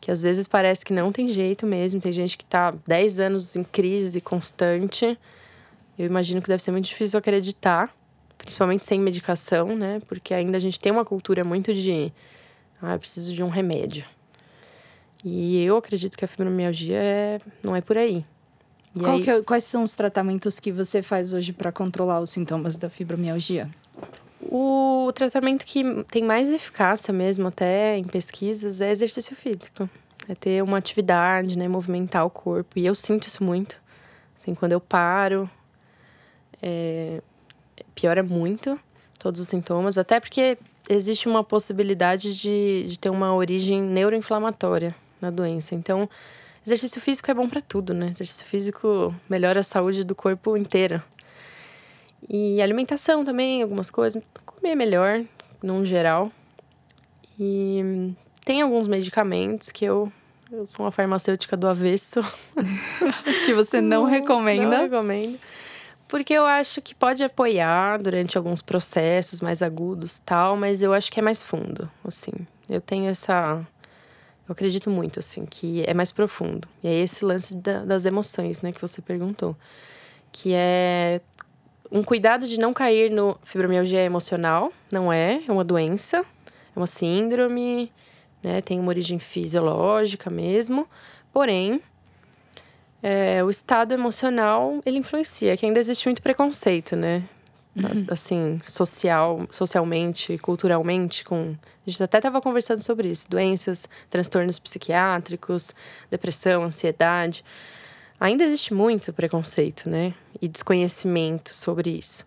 [0.01, 2.01] Que às vezes parece que não tem jeito mesmo.
[2.01, 5.17] Tem gente que tá 10 anos em crise constante.
[5.97, 7.95] Eu imagino que deve ser muito difícil acreditar,
[8.37, 10.01] principalmente sem medicação, né?
[10.09, 12.13] Porque ainda a gente tem uma cultura muito de.
[12.81, 14.05] Ah, eu preciso de um remédio.
[15.25, 18.25] E eu acredito que a fibromialgia é, não é por aí.
[19.05, 19.29] aí...
[19.29, 23.71] É, quais são os tratamentos que você faz hoje para controlar os sintomas da fibromialgia?
[24.41, 29.89] O tratamento que tem mais eficácia mesmo, até em pesquisas, é exercício físico.
[30.29, 31.69] É ter uma atividade, né?
[31.69, 32.79] Movimentar o corpo.
[32.79, 33.81] E eu sinto isso muito.
[34.37, 35.49] Assim, quando eu paro,
[36.61, 37.23] é...
[37.95, 38.79] piora muito
[39.21, 39.97] todos os sintomas.
[39.97, 40.59] Até porque
[40.89, 45.75] existe uma possibilidade de, de ter uma origem neuroinflamatória na doença.
[45.75, 46.09] Então,
[46.65, 48.11] exercício físico é bom para tudo, né?
[48.11, 51.03] Exercício físico melhora a saúde do corpo inteiro.
[52.29, 54.23] E alimentação também, algumas coisas.
[54.45, 55.25] Comer melhor,
[55.63, 56.31] num geral.
[57.39, 58.13] E
[58.45, 60.13] tem alguns medicamentos que eu.
[60.51, 62.21] Eu sou uma farmacêutica do avesso.
[63.47, 64.67] que você não, não recomenda?
[64.67, 65.39] Não recomendo.
[66.07, 71.11] Porque eu acho que pode apoiar durante alguns processos mais agudos tal, mas eu acho
[71.11, 72.33] que é mais fundo, assim.
[72.69, 73.67] Eu tenho essa
[74.53, 76.69] eu acredito muito, assim, que é mais profundo.
[76.85, 79.57] E é esse lance da, das emoções, né, que você perguntou.
[80.31, 81.21] Que é
[81.91, 86.87] um cuidado de não cair no fibromialgia emocional, não é, é uma doença, é uma
[86.87, 87.91] síndrome,
[88.43, 88.61] né?
[88.61, 90.87] Tem uma origem fisiológica mesmo,
[91.33, 91.81] porém
[93.03, 97.25] é, o estado emocional ele influencia, que ainda existe muito preconceito, né?
[97.75, 98.05] Uhum.
[98.11, 101.57] Assim, social, socialmente, culturalmente, com
[101.87, 105.75] a gente até estava conversando sobre isso, doenças, transtornos psiquiátricos,
[106.11, 107.45] depressão, ansiedade.
[108.21, 110.15] Ainda existe muito preconceito, né?
[110.41, 112.25] E desconhecimento sobre isso.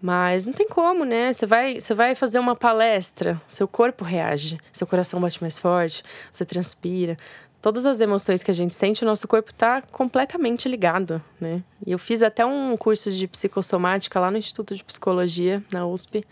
[0.00, 1.32] Mas não tem como, né?
[1.32, 6.02] Você vai, você vai fazer uma palestra, seu corpo reage, seu coração bate mais forte,
[6.30, 7.16] você transpira.
[7.62, 11.62] Todas as emoções que a gente sente, o nosso corpo está completamente ligado, né?
[11.86, 16.24] E eu fiz até um curso de psicossomática lá no Instituto de Psicologia, na USP,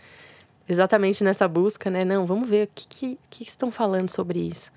[0.67, 2.03] exatamente nessa busca, né?
[2.03, 4.71] Não, vamos ver o que, que, que estão falando sobre isso.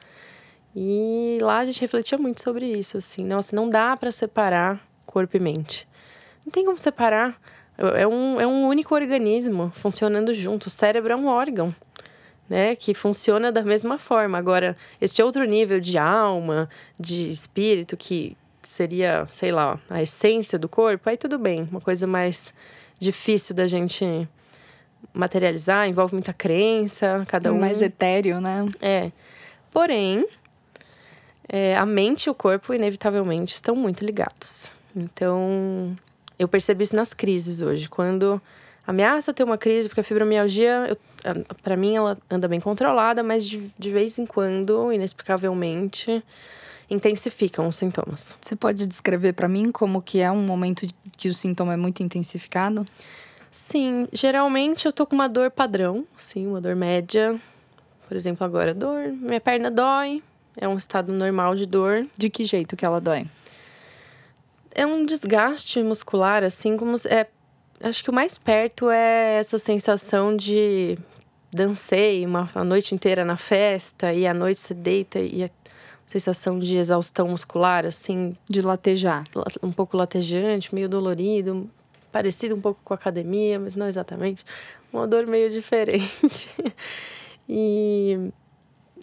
[0.76, 3.24] E lá a gente refletia muito sobre isso, assim.
[3.24, 5.88] Nossa, não dá para separar corpo e mente.
[6.46, 7.36] Não tem como separar.
[7.76, 10.66] É um, é um único organismo funcionando junto.
[10.66, 11.74] O cérebro é um órgão,
[12.48, 12.76] né?
[12.76, 14.38] Que funciona da mesma forma.
[14.38, 20.68] Agora, este outro nível de alma, de espírito, que seria, sei lá, a essência do
[20.68, 21.68] corpo, aí tudo bem.
[21.70, 22.52] Uma coisa mais
[23.00, 24.28] difícil da gente
[25.12, 27.58] materializar, envolve muita crença, cada um.
[27.58, 28.66] Mais etéreo, né?
[28.80, 29.12] É.
[29.70, 30.26] Porém,
[31.48, 34.78] é, a mente e o corpo, inevitavelmente, estão muito ligados.
[34.96, 35.94] Então,
[36.38, 37.88] eu percebi isso nas crises hoje.
[37.88, 38.40] Quando
[38.86, 40.96] ameaça ter uma crise, porque a fibromialgia,
[41.62, 46.22] para mim, ela anda bem controlada, mas de, de vez em quando, inexplicavelmente,
[46.90, 48.38] intensificam os sintomas.
[48.40, 52.02] Você pode descrever para mim como que é um momento que o sintoma é muito
[52.02, 52.84] intensificado?
[53.50, 57.40] Sim, geralmente eu tô com uma dor padrão, sim, uma dor média.
[58.06, 60.22] Por exemplo, agora dor, minha perna dói,
[60.56, 62.06] é um estado normal de dor.
[62.16, 63.26] De que jeito que ela dói?
[64.74, 66.96] é um desgaste muscular, assim como.
[67.08, 67.26] É,
[67.84, 70.98] acho que o mais perto é essa sensação de
[71.52, 75.50] dancei uma, a noite inteira na festa e à noite você deita e a
[76.06, 78.36] sensação de exaustão muscular, assim.
[78.48, 79.24] De latejar.
[79.62, 81.70] Um pouco latejante, meio dolorido,
[82.10, 84.44] parecido um pouco com a academia, mas não exatamente.
[84.92, 86.50] Uma dor meio diferente.
[87.48, 88.30] e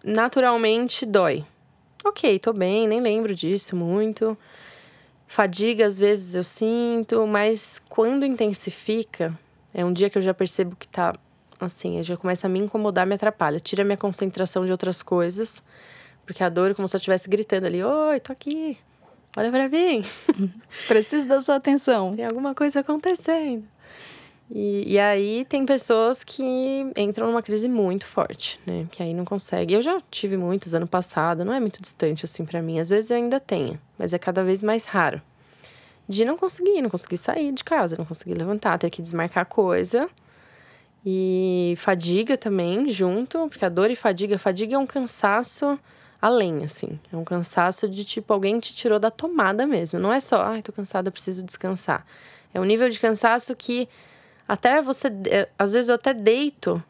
[0.03, 1.45] naturalmente dói.
[2.03, 4.37] Ok, tô bem, nem lembro disso muito.
[5.31, 9.33] Fadiga, às vezes eu sinto, mas quando intensifica,
[9.73, 11.15] é um dia que eu já percebo que tá
[11.57, 15.63] assim, já começa a me incomodar, me atrapalha, tira a minha concentração de outras coisas,
[16.25, 18.77] porque a dor é como se eu estivesse gritando ali: Oi, tô aqui,
[19.37, 20.03] olha pra mim.
[20.89, 22.13] Preciso da sua atenção.
[22.13, 23.63] Tem alguma coisa acontecendo.
[24.53, 26.43] E, e aí tem pessoas que
[26.97, 28.85] entram numa crise muito forte, né?
[28.91, 29.73] Que aí não consegue.
[29.73, 32.77] Eu já tive muitos ano passado, não é muito distante assim para mim.
[32.77, 35.21] Às vezes eu ainda tenho, mas é cada vez mais raro.
[36.05, 40.09] De não conseguir, não conseguir sair de casa, não conseguir levantar, ter que desmarcar coisa.
[41.05, 45.79] E fadiga também, junto, porque a dor e fadiga, fadiga é um cansaço
[46.21, 46.99] além, assim.
[47.11, 49.97] É um cansaço de tipo, alguém te tirou da tomada mesmo.
[49.97, 52.05] Não é só, ai, tô cansada, preciso descansar.
[52.53, 53.87] É um nível de cansaço que
[54.47, 55.08] até você.
[55.30, 56.84] É, às vezes eu até deito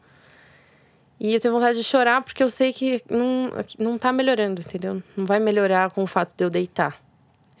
[1.24, 5.00] e eu tenho vontade de chorar porque eu sei que não, não tá melhorando, entendeu?
[5.16, 7.00] Não vai melhorar com o fato de eu deitar.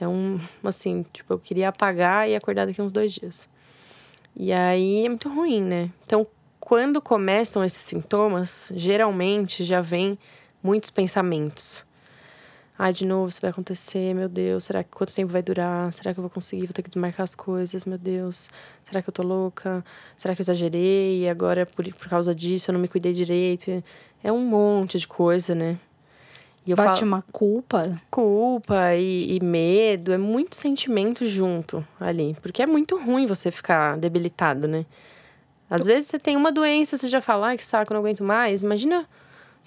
[0.00, 0.40] É um.
[0.64, 3.48] Assim, tipo, eu queria apagar e acordar daqui uns dois dias.
[4.34, 5.90] E aí é muito ruim, né?
[6.04, 6.26] Então,
[6.58, 10.18] quando começam esses sintomas, geralmente já vem
[10.60, 11.86] muitos pensamentos.
[12.84, 14.64] Ai, de novo, isso vai acontecer, meu Deus.
[14.64, 15.92] Será que quanto tempo vai durar?
[15.92, 16.66] Será que eu vou conseguir?
[16.66, 18.50] Vou ter que desmarcar as coisas, meu Deus.
[18.80, 19.84] Será que eu tô louca?
[20.16, 21.22] Será que eu exagerei?
[21.22, 23.84] E agora, por, por causa disso, eu não me cuidei direito.
[24.20, 25.78] É um monte de coisa, né?
[26.66, 28.00] E eu Bate falo, uma culpa?
[28.10, 32.36] Culpa e, e, medo, é muito sentimento junto ali.
[32.42, 34.84] Porque é muito ruim você ficar debilitado, né?
[35.70, 35.94] Às eu...
[35.94, 38.64] vezes você tem uma doença, você já fala, ai, que saco, não aguento mais.
[38.64, 39.08] Imagina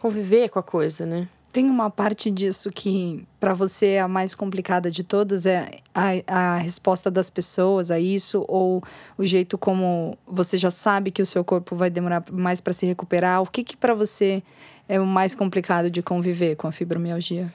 [0.01, 1.29] conviver com a coisa, né?
[1.55, 6.09] Tem uma parte disso que, para você, é a mais complicada de todas é a,
[6.27, 8.83] a resposta das pessoas a isso, ou
[9.17, 12.85] o jeito como você já sabe que o seu corpo vai demorar mais para se
[12.85, 13.41] recuperar.
[13.41, 14.43] O que, que para você
[14.89, 17.53] é o mais complicado de conviver com a fibromialgia?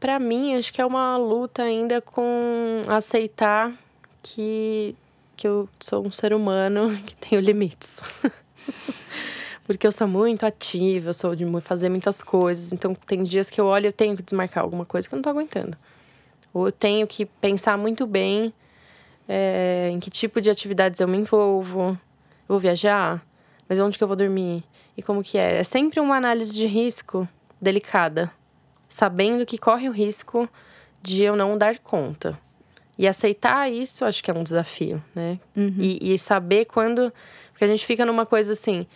[0.00, 3.74] Para mim, acho que é uma luta ainda com aceitar
[4.22, 4.96] que,
[5.36, 8.00] que eu sou um ser humano que tenho limites.
[9.64, 12.72] porque eu sou muito ativa, eu sou de fazer muitas coisas.
[12.72, 15.16] Então, tem dias que eu olho e eu tenho que desmarcar alguma coisa que eu
[15.16, 15.76] não tô aguentando.
[16.52, 18.52] Ou eu tenho que pensar muito bem
[19.28, 21.90] é, em que tipo de atividades eu me envolvo.
[21.90, 23.24] Eu vou viajar?
[23.68, 24.64] Mas onde que eu vou dormir?
[24.96, 25.58] E como que é?
[25.58, 27.26] É sempre uma análise de risco
[27.60, 28.30] delicada.
[28.88, 30.48] Sabendo que corre o risco
[31.00, 32.38] de eu não dar conta.
[32.98, 35.40] E aceitar isso, acho que é um desafio, né?
[35.56, 35.76] Uhum.
[35.78, 37.12] E, e saber quando.
[37.50, 38.86] Porque a gente fica numa coisa assim: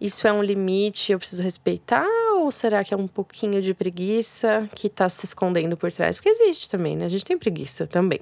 [0.00, 2.06] isso é um limite, eu preciso respeitar?
[2.36, 6.16] Ou será que é um pouquinho de preguiça que tá se escondendo por trás?
[6.16, 7.04] Porque existe também, né?
[7.04, 8.20] A gente tem preguiça também.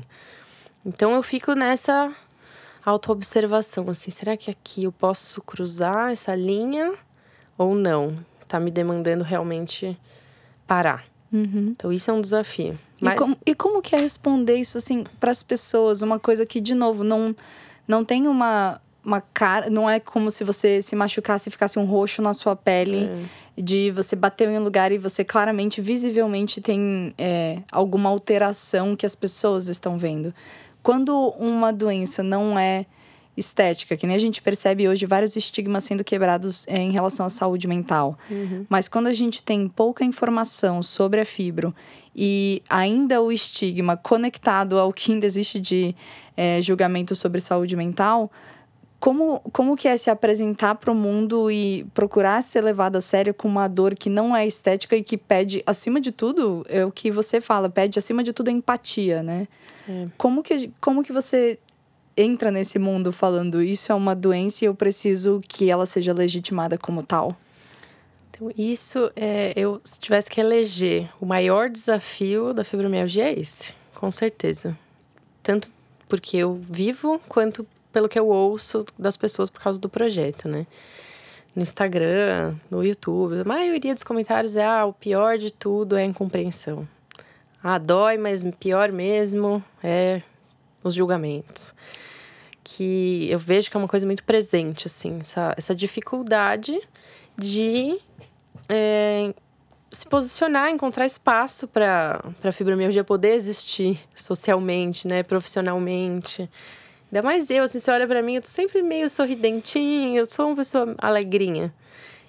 [0.84, 2.14] Então eu fico nessa
[2.84, 6.94] autoobservação, assim: será que aqui eu posso cruzar essa linha
[7.58, 8.16] ou não?
[8.48, 9.98] Tá me demandando realmente
[10.66, 11.04] parar.
[11.32, 11.74] Uhum.
[11.76, 12.78] Então isso é um desafio.
[13.00, 13.14] Mas...
[13.14, 16.00] E, como, e como que é responder isso assim para as pessoas?
[16.00, 17.36] Uma coisa que de novo não
[17.86, 21.84] não tem uma uma cara, não é como se você se machucasse e ficasse um
[21.84, 23.08] roxo na sua pele,
[23.56, 23.62] é.
[23.62, 29.06] de você bater em um lugar e você claramente, visivelmente tem é, alguma alteração que
[29.06, 30.34] as pessoas estão vendo.
[30.82, 32.84] Quando uma doença não é
[33.36, 37.28] estética, que nem a gente percebe hoje vários estigmas sendo quebrados é, em relação à
[37.28, 38.18] saúde mental.
[38.30, 38.64] Uhum.
[38.68, 41.74] Mas quando a gente tem pouca informação sobre a fibro
[42.14, 45.94] e ainda o estigma conectado ao que ainda existe de
[46.36, 48.30] é, julgamento sobre saúde mental,
[48.98, 53.34] como, como que é se apresentar para o mundo e procurar ser levado a sério
[53.34, 56.90] com uma dor que não é estética e que pede, acima de tudo, é o
[56.90, 59.46] que você fala, pede acima de tudo a empatia, né?
[59.88, 60.06] É.
[60.16, 61.58] Como, que, como que você
[62.16, 66.78] entra nesse mundo falando isso é uma doença e eu preciso que ela seja legitimada
[66.78, 67.36] como tal?
[68.30, 73.74] Então, isso é, eu se tivesse que eleger o maior desafio da fibromialgia é esse,
[73.94, 74.76] com certeza.
[75.42, 75.70] Tanto
[76.08, 77.66] porque eu vivo, quanto
[77.96, 80.66] pelo que eu ouço das pessoas por causa do projeto, né?
[81.54, 86.02] No Instagram, no YouTube, a maioria dos comentários é: ah, o pior de tudo é
[86.02, 86.86] a incompreensão.
[87.62, 90.20] Ah, dói, mas pior mesmo é
[90.84, 91.74] os julgamentos.
[92.62, 96.78] Que eu vejo que é uma coisa muito presente, assim, essa, essa dificuldade
[97.34, 97.98] de
[98.68, 99.32] é,
[99.90, 106.46] se posicionar, encontrar espaço para a fibromialgia poder existir socialmente, né, profissionalmente.
[107.16, 110.48] Ainda mais eu, assim, você olha para mim, eu tô sempre meio sorridentinha, eu sou
[110.48, 111.72] uma pessoa alegrinha.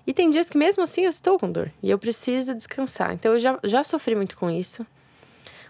[0.06, 3.12] E tem dias que mesmo assim eu estou com dor e eu preciso descansar.
[3.14, 4.88] Então eu já, já sofri muito com isso.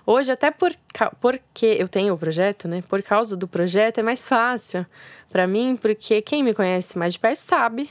[0.06, 0.72] Hoje, até por,
[1.20, 2.84] porque eu tenho o projeto, né?
[2.88, 4.86] Por causa do projeto, é mais fácil
[5.32, 7.90] para mim, porque quem me conhece mais de perto sabe.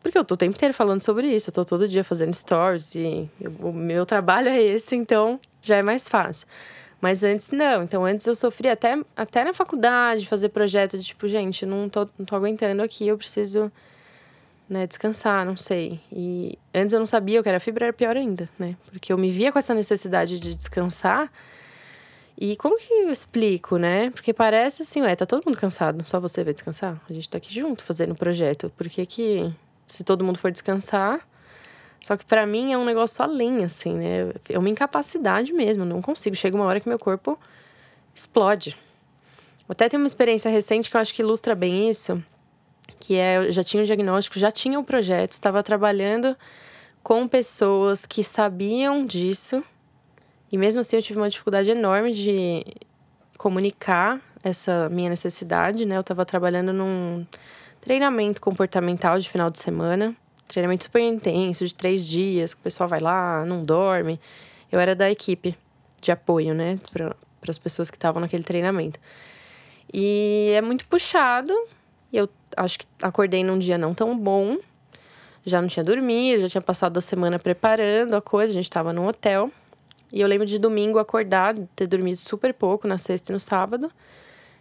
[0.00, 2.94] Porque eu tô o tempo inteiro falando sobre isso, eu tô todo dia fazendo stories
[2.94, 6.48] e eu, o meu trabalho é esse, então já é mais fácil.
[7.00, 7.84] Mas antes não.
[7.84, 12.08] Então antes eu sofria até, até na faculdade, fazer projeto de tipo, gente, não tô,
[12.18, 13.70] não tô aguentando aqui, eu preciso
[14.68, 16.00] né, descansar, não sei.
[16.12, 18.76] E antes eu não sabia o que era fibra, era pior ainda, né?
[18.90, 21.30] Porque eu me via com essa necessidade de descansar.
[22.36, 24.10] E como que eu explico, né?
[24.10, 27.00] Porque parece assim, ué, tá todo mundo cansado, só você vai descansar?
[27.08, 28.70] A gente tá aqui junto fazendo o projeto.
[28.76, 29.52] Por que que,
[29.86, 31.20] se todo mundo for descansar,
[32.00, 34.32] só que para mim é um negócio além, assim, né?
[34.48, 36.36] É uma incapacidade mesmo, não consigo.
[36.36, 37.38] Chega uma hora que meu corpo
[38.14, 38.76] explode.
[39.68, 42.22] Até tem uma experiência recente que eu acho que ilustra bem isso,
[43.00, 46.34] que é, eu já tinha o diagnóstico, já tinha o projeto, estava trabalhando
[47.02, 49.62] com pessoas que sabiam disso,
[50.50, 52.64] e mesmo assim eu tive uma dificuldade enorme de
[53.36, 55.96] comunicar essa minha necessidade, né?
[55.96, 57.26] Eu estava trabalhando num
[57.80, 60.16] treinamento comportamental de final de semana
[60.48, 64.18] treinamento super intenso, de três dias, que o pessoal vai lá, não dorme.
[64.72, 65.56] Eu era da equipe
[66.00, 67.14] de apoio, né, para
[67.48, 68.98] as pessoas que estavam naquele treinamento.
[69.92, 71.52] E é muito puxado.
[72.12, 74.58] E eu acho que acordei num dia não tão bom.
[75.44, 78.92] Já não tinha dormido, já tinha passado a semana preparando a coisa, a gente estava
[78.92, 79.50] num hotel.
[80.12, 83.90] E eu lembro de domingo acordar, ter dormido super pouco na sexta e no sábado.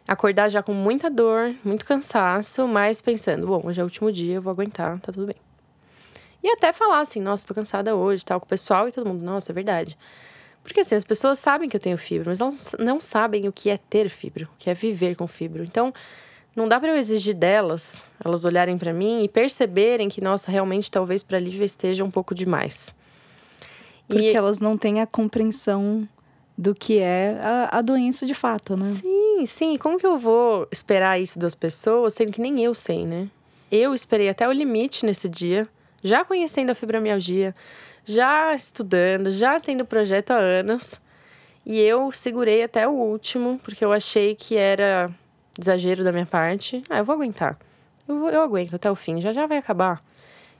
[0.07, 4.35] Acordar já com muita dor, muito cansaço, mas pensando, bom, hoje é o último dia,
[4.35, 5.46] eu vou aguentar, tá tudo bem.
[6.43, 9.23] E até falar assim, nossa, tô cansada hoje, tal, com o pessoal e todo mundo,
[9.23, 9.97] nossa, é verdade.
[10.63, 13.69] Porque assim, as pessoas sabem que eu tenho fibra, mas elas não sabem o que
[13.69, 15.63] é ter fibra, o que é viver com fibra.
[15.63, 15.93] Então,
[16.55, 20.91] não dá para eu exigir delas, elas olharem para mim e perceberem que, nossa, realmente
[20.91, 22.93] talvez para Lívia esteja um pouco demais.
[24.07, 24.35] Porque e...
[24.35, 26.07] elas não têm a compreensão
[26.57, 28.85] do que é a, a doença de fato, né?
[28.85, 29.77] Sim, sim.
[29.77, 33.29] Como que eu vou esperar isso das pessoas, sendo que nem eu sei, né?
[33.71, 35.67] Eu esperei até o limite nesse dia
[36.03, 37.55] já conhecendo a fibromialgia,
[38.05, 40.99] já estudando, já tendo projeto há anos.
[41.65, 45.09] E eu segurei até o último, porque eu achei que era
[45.59, 46.81] exagero da minha parte.
[46.89, 47.57] Ah, eu vou aguentar.
[48.07, 50.01] Eu, vou, eu aguento até o fim, já já vai acabar.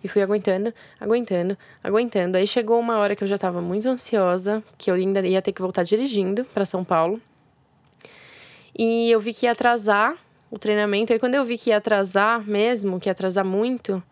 [0.04, 2.38] E fui aguentando, aguentando, aguentando.
[2.38, 5.54] Aí chegou uma hora que eu já estava muito ansiosa, que eu ainda ia ter
[5.54, 7.22] que voltar dirigindo para São Paulo.
[8.78, 10.16] E eu vi que ia atrasar
[10.52, 11.14] o treinamento.
[11.14, 14.04] E quando eu vi que ia atrasar mesmo, que ia atrasar muito,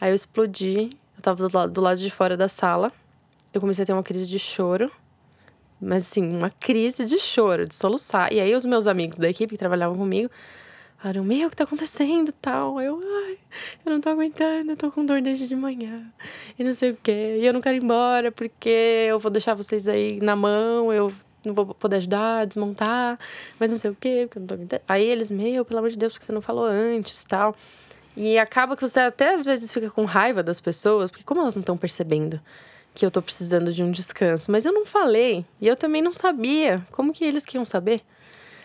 [0.00, 2.92] Aí eu explodi, eu tava do lado, do lado de fora da sala.
[3.52, 4.90] Eu comecei a ter uma crise de choro.
[5.80, 8.32] Mas assim, uma crise de choro, de soluçar.
[8.32, 10.30] E aí os meus amigos da equipe que trabalhavam comigo
[10.98, 12.80] falaram, meu, o que tá acontecendo tal?
[12.80, 13.38] Eu, ai,
[13.84, 16.04] eu não tô aguentando, eu tô com dor desde de manhã.
[16.58, 17.38] E não sei o quê.
[17.40, 21.10] E eu não quero ir embora porque eu vou deixar vocês aí na mão, eu
[21.44, 23.18] não vou poder ajudar, desmontar,
[23.58, 24.82] mas não sei o quê, porque eu não tô aguentando.
[24.86, 27.56] Aí eles, meu, pelo amor de Deus, porque você não falou antes tal.
[28.16, 31.54] E acaba que você até às vezes fica com raiva das pessoas, porque como elas
[31.54, 32.40] não estão percebendo
[32.94, 34.50] que eu tô precisando de um descanso?
[34.50, 36.84] Mas eu não falei, e eu também não sabia.
[36.90, 38.02] Como que eles queriam saber?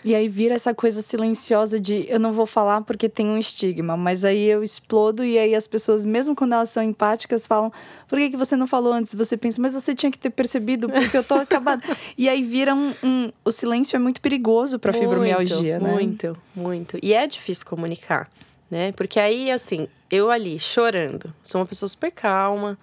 [0.05, 3.97] E aí vira essa coisa silenciosa de eu não vou falar porque tem um estigma,
[3.97, 7.73] mas aí eu explodo e aí as pessoas, mesmo quando elas são empáticas, falam:
[8.07, 9.15] por que, que você não falou antes?
[9.15, 11.83] Você pensa, mas você tinha que ter percebido porque eu tô acabada.
[12.15, 15.91] e aí vira um, um, O silêncio é muito perigoso para fibromialgia, né?
[15.91, 16.99] Muito, muito.
[17.01, 18.29] E é difícil comunicar,
[18.69, 18.91] né?
[18.93, 22.77] Porque aí, assim, eu ali chorando, sou uma pessoa super calma.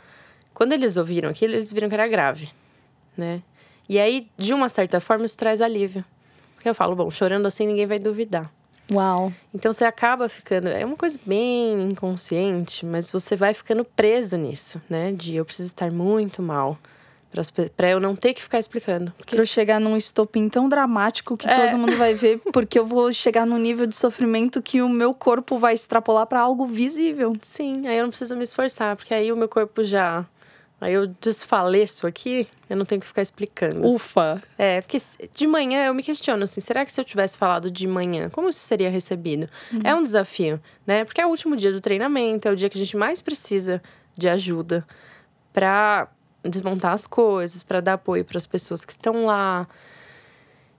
[0.54, 2.50] Quando eles ouviram aquilo, eles viram que era grave,
[3.16, 3.42] né?
[3.88, 6.04] E aí, de uma certa forma, isso traz alívio.
[6.54, 8.50] Porque eu falo, bom, chorando assim ninguém vai duvidar.
[8.90, 9.32] Uau.
[9.54, 10.68] Então você acaba ficando.
[10.68, 15.12] É uma coisa bem inconsciente, mas você vai ficando preso nisso, né?
[15.12, 16.78] De eu preciso estar muito mal
[17.76, 19.12] para eu não ter que ficar explicando.
[19.16, 21.66] Porque pra eu chegar num estopim tão dramático que é.
[21.66, 25.14] todo mundo vai ver, porque eu vou chegar num nível de sofrimento que o meu
[25.14, 27.32] corpo vai extrapolar para algo visível.
[27.42, 30.26] Sim, aí eu não preciso me esforçar, porque aí o meu corpo já
[30.82, 33.86] Aí eu desfaleço aqui, eu não tenho que ficar explicando.
[33.86, 34.42] Ufa!
[34.58, 34.98] É, porque
[35.32, 38.48] de manhã eu me questiono assim, será que se eu tivesse falado de manhã, como
[38.48, 39.48] isso seria recebido?
[39.72, 39.80] Uhum.
[39.84, 41.04] É um desafio, né?
[41.04, 43.80] Porque é o último dia do treinamento, é o dia que a gente mais precisa
[44.18, 44.84] de ajuda
[45.52, 46.08] para
[46.44, 49.66] desmontar as coisas, para dar apoio para as pessoas que estão lá.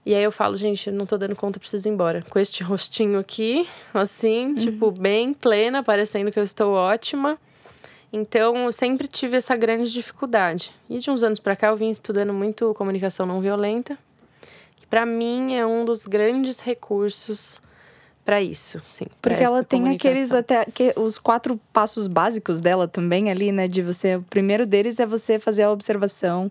[0.06, 2.22] E aí eu falo, gente, não tô dando conta, preciso ir embora.
[2.28, 4.54] Com este rostinho aqui, assim, uhum.
[4.54, 7.38] tipo, bem plena, parecendo que eu estou ótima.
[8.12, 10.72] Então, eu sempre tive essa grande dificuldade.
[10.90, 13.98] E de uns anos para cá, eu vim estudando muito comunicação não violenta.
[14.76, 17.60] Que para mim é um dos grandes recursos
[18.24, 19.04] para isso, sim.
[19.20, 23.68] Porque ela tem aqueles até que, os quatro passos básicos dela também ali, né?
[23.68, 26.50] De você, o primeiro deles é você fazer a observação,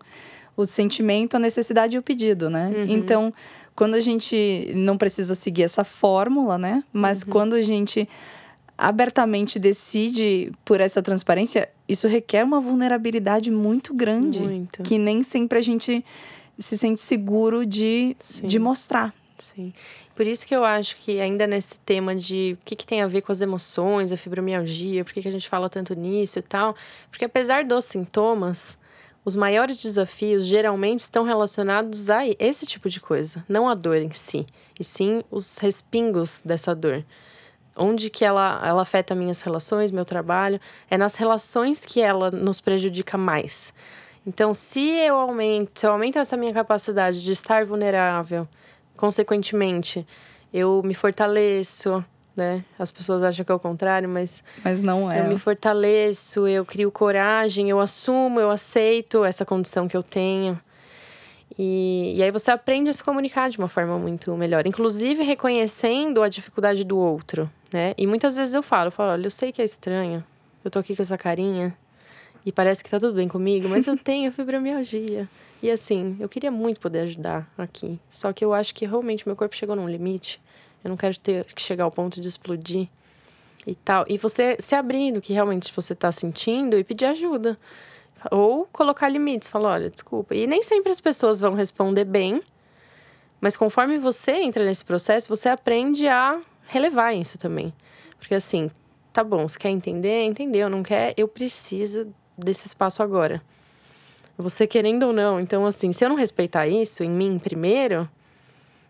[0.55, 2.71] o sentimento, a necessidade e o pedido, né?
[2.75, 2.85] Uhum.
[2.89, 3.33] Então,
[3.75, 6.83] quando a gente não precisa seguir essa fórmula, né?
[6.93, 7.29] Mas uhum.
[7.29, 8.07] quando a gente
[8.77, 14.41] abertamente decide por essa transparência, isso requer uma vulnerabilidade muito grande.
[14.41, 14.83] Muito.
[14.83, 16.05] Que nem sempre a gente
[16.59, 19.13] se sente seguro de, de mostrar.
[19.39, 19.73] Sim.
[20.15, 23.07] Por isso que eu acho que ainda nesse tema de o que, que tem a
[23.07, 26.41] ver com as emoções, a fibromialgia, por que, que a gente fala tanto nisso e
[26.41, 26.75] tal.
[27.09, 28.77] Porque apesar dos sintomas,
[29.25, 34.11] os maiores desafios geralmente estão relacionados a esse tipo de coisa, não a dor em
[34.11, 34.45] si,
[34.79, 37.03] e sim os respingos dessa dor
[37.75, 40.59] onde que ela, ela afeta minhas relações, meu trabalho,
[40.89, 43.73] é nas relações que ela nos prejudica mais.
[44.25, 48.47] Então, se eu aumento, se eu aumento essa minha capacidade de estar vulnerável,
[48.95, 50.05] consequentemente,
[50.53, 52.03] eu me fortaleço,
[52.35, 52.63] né?
[52.77, 55.21] As pessoas acham que é o contrário, mas mas não é.
[55.21, 60.59] Eu me fortaleço, eu crio coragem, eu assumo, eu aceito essa condição que eu tenho.
[61.57, 66.23] E, e aí você aprende a se comunicar de uma forma muito melhor, inclusive reconhecendo
[66.23, 67.93] a dificuldade do outro, né?
[67.97, 70.23] E muitas vezes eu falo, eu falo, olha, eu sei que é estranho,
[70.65, 71.75] eu tô aqui com essa carinha
[72.43, 75.29] e parece que tá tudo bem comigo, mas eu tenho fibromialgia.
[75.63, 79.33] E assim, eu queria muito poder ajudar aqui, só que eu acho que realmente meu
[79.33, 80.41] corpo chegou num limite.
[80.83, 82.89] Eu não quero ter que chegar ao ponto de explodir
[83.65, 84.03] e tal.
[84.09, 87.57] E você se abrindo que realmente você tá sentindo e pedir ajuda.
[88.29, 90.35] Ou colocar limites, falar, olha, desculpa.
[90.35, 92.43] E nem sempre as pessoas vão responder bem,
[93.39, 97.73] mas conforme você entra nesse processo, você aprende a relevar isso também.
[98.19, 98.69] Porque assim,
[99.13, 100.23] tá bom, você quer entender?
[100.23, 101.13] Entendeu, não quer?
[101.15, 103.41] Eu preciso desse espaço agora.
[104.37, 105.39] Você querendo ou não.
[105.39, 108.09] Então, assim, se eu não respeitar isso em mim primeiro,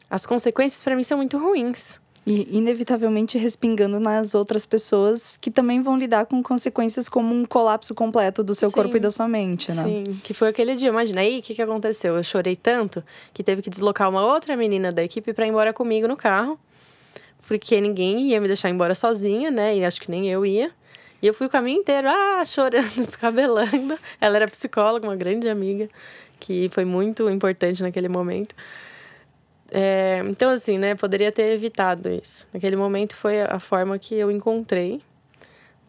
[0.09, 1.99] as consequências para mim são muito ruins.
[2.25, 7.93] E inevitavelmente respingando nas outras pessoas que também vão lidar com consequências como um colapso
[7.93, 9.83] completo do seu sim, corpo e da sua mente, né?
[9.83, 10.87] Sim, que foi aquele dia.
[10.87, 12.15] Imagina aí o que, que aconteceu.
[12.15, 15.73] Eu chorei tanto que teve que deslocar uma outra menina da equipe para ir embora
[15.73, 16.57] comigo no carro.
[17.45, 19.75] Porque ninguém ia me deixar embora sozinha, né?
[19.75, 20.71] E acho que nem eu ia.
[21.23, 23.97] E eu fui o caminho inteiro, ah, chorando, descabelando.
[24.19, 25.87] Ela era psicóloga, uma grande amiga,
[26.37, 28.53] que foi muito importante naquele momento.
[29.71, 32.45] É, então, assim, né, poderia ter evitado isso.
[32.53, 35.01] Naquele momento foi a forma que eu encontrei.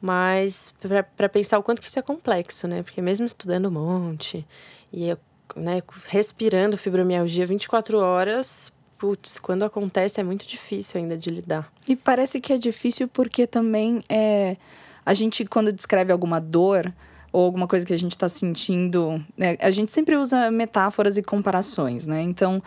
[0.01, 0.73] Mas
[1.17, 2.85] para pensar o quanto que isso é complexo, né?
[2.85, 4.47] Porque mesmo estudando um monte
[4.93, 5.19] e eu,
[5.57, 11.73] né, respirando fibromialgia 24 horas, putz, quando acontece é muito difícil ainda de lidar.
[11.89, 14.57] E parece que é difícil porque também é
[15.05, 16.93] a gente quando descreve alguma dor,
[17.35, 19.21] ou alguma coisa que a gente está sentindo.
[19.37, 19.57] Né?
[19.61, 22.23] A gente sempre usa metáforas e comparações, né?
[22.23, 22.63] Então,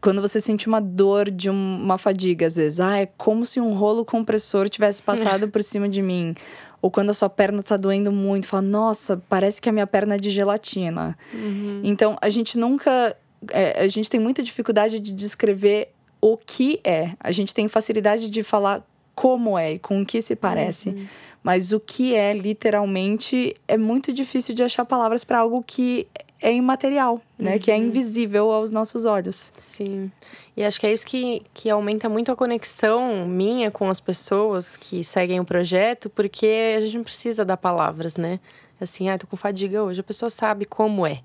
[0.00, 3.72] quando você sente uma dor de uma fadiga, às vezes, ah, é como se um
[3.72, 6.34] rolo compressor tivesse passado por cima de mim.
[6.82, 10.16] Ou quando a sua perna tá doendo muito, fala, nossa, parece que a minha perna
[10.16, 11.16] é de gelatina.
[11.32, 11.80] Uhum.
[11.84, 13.16] Então, a gente nunca.
[13.50, 17.12] É, a gente tem muita dificuldade de descrever o que é.
[17.20, 18.84] A gente tem facilidade de falar
[19.14, 20.90] como é e com o que se parece.
[20.90, 21.06] Uhum.
[21.42, 26.06] Mas o que é, literalmente, é muito difícil de achar palavras para algo que
[26.40, 27.54] é imaterial, né?
[27.54, 27.58] Uhum.
[27.58, 27.84] Que é uhum.
[27.84, 29.50] invisível aos nossos olhos.
[29.54, 30.10] Sim.
[30.56, 34.76] E acho que é isso que, que aumenta muito a conexão minha com as pessoas
[34.76, 38.40] que seguem o projeto, porque a gente não precisa dar palavras, né?
[38.80, 41.20] Assim, ah, tô com fadiga hoje, a pessoa sabe como é.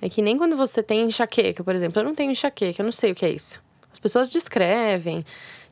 [0.00, 2.00] É que nem quando você tem enxaqueca, por exemplo.
[2.00, 3.62] Eu não tenho enxaqueca, eu não sei o que é isso.
[3.92, 5.24] As pessoas descrevem,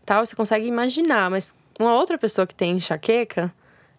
[0.04, 3.52] tal, você consegue imaginar, mas uma outra pessoa que tem enxaqueca,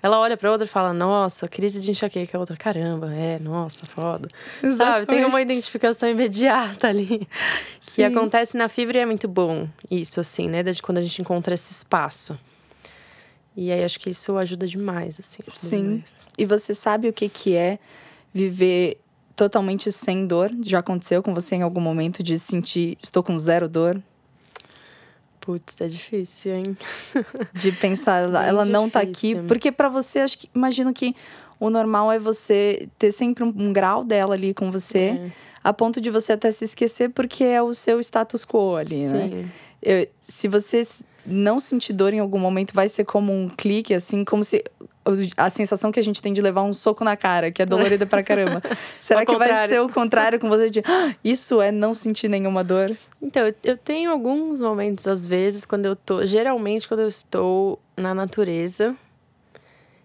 [0.04, 2.38] ela olha pra outra e fala, nossa, crise de enxaqueca.
[2.38, 4.28] A outra, caramba, é, nossa, foda.
[4.64, 4.78] Exatamente.
[4.78, 5.06] Sabe?
[5.06, 7.28] Tem uma identificação imediata ali.
[7.80, 7.96] Sim.
[7.96, 10.64] Que acontece na fibra e é muito bom isso, assim, né?
[10.64, 12.38] Desde quando a gente encontra esse espaço.
[13.56, 15.40] E aí acho que isso ajuda demais, assim.
[15.54, 15.84] Sim.
[15.84, 16.28] Demais.
[16.38, 17.78] E você sabe o que, que é
[18.34, 18.98] viver
[19.36, 20.52] totalmente sem dor?
[20.64, 24.02] Já aconteceu com você em algum momento de sentir, estou com zero dor?
[25.42, 26.78] Putz, é difícil, hein?
[27.54, 29.36] De pensar, ela, ela não tá aqui.
[29.48, 31.16] Porque para você, acho que imagino que
[31.60, 35.32] o normal é você ter sempre um, um grau dela ali com você, é.
[35.64, 39.24] a ponto de você até se esquecer, porque é o seu status quo ali, né?
[39.24, 39.30] Sim.
[39.36, 39.50] né?
[39.82, 40.84] Eu, se você
[41.26, 44.64] não sentir dor em algum momento, vai ser como um clique, assim, como se
[45.36, 48.06] a sensação que a gente tem de levar um soco na cara, que é dolorida
[48.06, 48.62] pra caramba.
[49.00, 52.64] Será que vai ser o contrário com você de ah, isso é não sentir nenhuma
[52.64, 52.96] dor?
[53.22, 56.26] Então, eu tenho alguns momentos, às vezes, quando eu tô.
[56.26, 58.96] Geralmente, quando eu estou na natureza,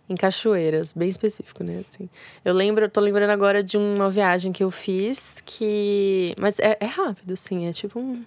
[0.08, 1.82] em cachoeiras, bem específico, né?
[1.88, 2.08] Assim,
[2.44, 6.34] eu lembro, eu tô lembrando agora de uma viagem que eu fiz que.
[6.40, 8.24] Mas é, é rápido, assim, é tipo um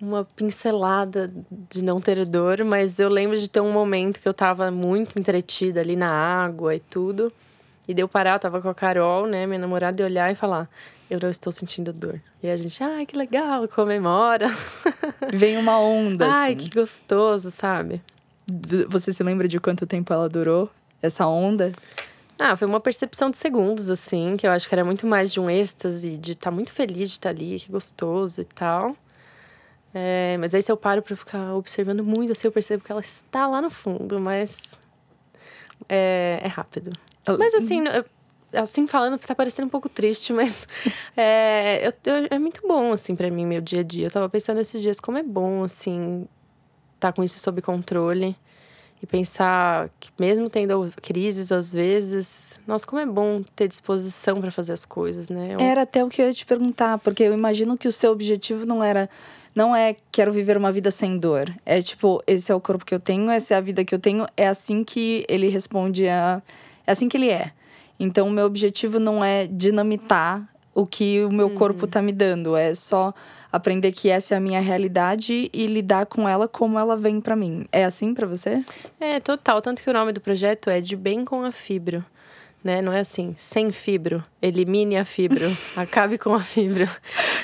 [0.00, 4.34] uma pincelada de não ter dor, mas eu lembro de ter um momento que eu
[4.34, 7.32] tava muito entretida ali na água e tudo.
[7.86, 10.68] E deu parar, eu tava com a Carol, né, minha namorada, e olhar e falar:
[11.10, 12.20] Eu não estou sentindo dor.
[12.42, 14.48] E a gente, ai, que legal, comemora.
[15.34, 16.26] Vem uma onda.
[16.30, 16.68] Ai, assim.
[16.68, 18.00] que gostoso, sabe?
[18.88, 20.70] Você se lembra de quanto tempo ela durou,
[21.02, 21.72] essa onda?
[22.38, 25.38] Ah, foi uma percepção de segundos, assim, que eu acho que era muito mais de
[25.38, 28.96] um êxtase, de estar tá muito feliz de estar tá ali, que gostoso e tal.
[29.92, 33.00] É, mas aí se eu paro para ficar observando muito, assim, eu percebo que ela
[33.00, 34.80] está lá no fundo, mas
[35.88, 36.92] é, é rápido.
[37.38, 38.04] Mas assim, eu,
[38.52, 40.66] assim falando, tá parecendo um pouco triste, mas
[41.16, 44.06] é, eu, eu, é muito bom, assim, para mim, meu dia a dia.
[44.06, 46.26] Eu tava pensando esses dias como é bom, assim,
[46.98, 48.36] tá com isso sob controle.
[49.02, 54.50] E pensar que mesmo tendo crises às vezes, nossa, como é bom ter disposição para
[54.50, 55.44] fazer as coisas, né?
[55.48, 55.58] Eu...
[55.58, 58.66] Era até o que eu ia te perguntar, porque eu imagino que o seu objetivo
[58.66, 59.08] não era
[59.54, 61.52] não é quero viver uma vida sem dor.
[61.64, 63.98] É tipo, esse é o corpo que eu tenho, essa é a vida que eu
[63.98, 66.42] tenho, é assim que ele responde a.
[66.86, 67.52] É assim que ele é.
[67.98, 71.54] Então, o meu objetivo não é dinamitar o que o meu uhum.
[71.54, 73.12] corpo tá me dando, é só
[73.52, 77.36] aprender que essa é a minha realidade e lidar com ela como ela vem para
[77.36, 77.66] mim.
[77.72, 78.64] É assim para você?
[78.98, 79.60] É, total.
[79.60, 82.04] Tanto que o nome do projeto é De Bem com a Fibro
[82.62, 82.82] né?
[82.82, 85.46] Não é assim, sem fibro, elimine a fibro,
[85.76, 86.88] acabe com a fibra.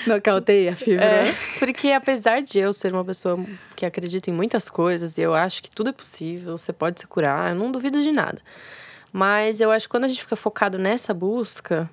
[0.06, 1.04] Nocauteie a fibra.
[1.04, 3.38] É, porque apesar de eu ser uma pessoa
[3.74, 7.06] que acredita em muitas coisas e eu acho que tudo é possível, você pode se
[7.06, 8.40] curar, eu não duvido de nada.
[9.12, 11.88] Mas eu acho que quando a gente fica focado nessa busca,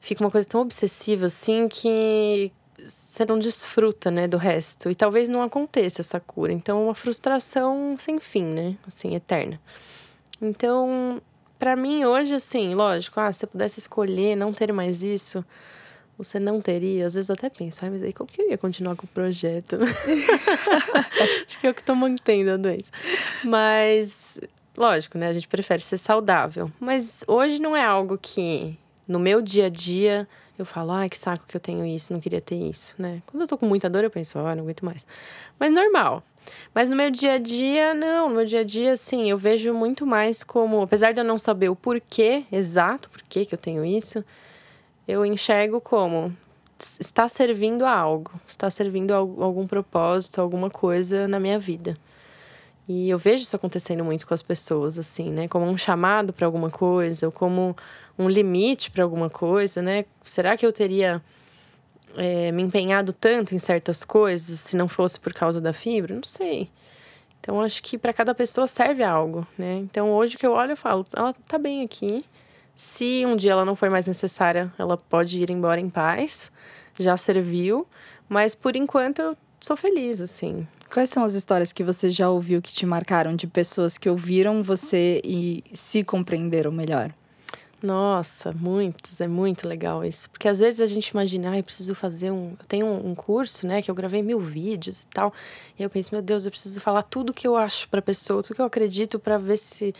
[0.00, 2.50] fica uma coisa tão obsessiva assim que
[2.86, 4.90] você não desfruta, né, do resto.
[4.90, 6.52] E talvez não aconteça essa cura.
[6.52, 8.76] Então, uma frustração sem fim, né?
[8.86, 9.60] Assim, eterna.
[10.40, 11.20] Então,
[11.58, 15.44] para mim, hoje, assim, lógico, ah, se você pudesse escolher não ter mais isso,
[16.16, 17.06] você não teria.
[17.06, 19.08] Às vezes eu até penso, ah, mas aí como que eu ia continuar com o
[19.08, 19.78] projeto?
[21.46, 22.90] Acho que é o que tô mantendo a doença.
[23.44, 24.40] Mas,
[24.76, 25.28] lógico, né?
[25.28, 26.70] A gente prefere ser saudável.
[26.78, 30.28] Mas hoje não é algo que, no meu dia a dia,
[30.58, 33.22] eu falo, ai, que saco que eu tenho isso, não queria ter isso, né?
[33.26, 35.06] Quando eu tô com muita dor, eu penso, ah, não aguento mais.
[35.58, 36.22] Mas normal.
[36.74, 38.28] Mas no meu dia a dia, não.
[38.28, 41.38] No meu dia a dia, assim, eu vejo muito mais como, apesar de eu não
[41.38, 44.24] saber o porquê exato, porquê que eu tenho isso,
[45.06, 46.36] eu enxergo como
[46.78, 51.94] está servindo a algo, está servindo a algum propósito, alguma coisa na minha vida.
[52.88, 55.46] E eu vejo isso acontecendo muito com as pessoas, assim, né?
[55.46, 57.76] Como um chamado para alguma coisa, ou como
[58.18, 60.06] um limite para alguma coisa, né?
[60.22, 61.22] Será que eu teria
[62.16, 66.14] é, me empenhado tanto em certas coisas se não fosse por causa da fibra?
[66.14, 66.70] Não sei.
[67.40, 69.76] Então acho que para cada pessoa serve algo, né?
[69.76, 72.20] Então hoje que eu olho eu falo, ela tá bem aqui.
[72.74, 76.52] Se um dia ela não for mais necessária, ela pode ir embora em paz.
[76.98, 77.86] Já serviu,
[78.28, 80.66] mas por enquanto eu sou feliz, assim.
[80.92, 84.62] Quais são as histórias que você já ouviu que te marcaram de pessoas que ouviram
[84.62, 87.12] você e se compreenderam melhor?
[87.80, 90.28] Nossa, muitas, é muito legal isso.
[90.30, 92.56] Porque às vezes a gente imagina, ah, eu preciso fazer um.
[92.58, 95.32] Eu tenho um, curso, né, que eu gravei mil vídeos e tal.
[95.78, 98.56] E eu penso, meu Deus, eu preciso falar tudo que eu acho pra pessoa, tudo
[98.56, 99.94] que eu acredito para ver se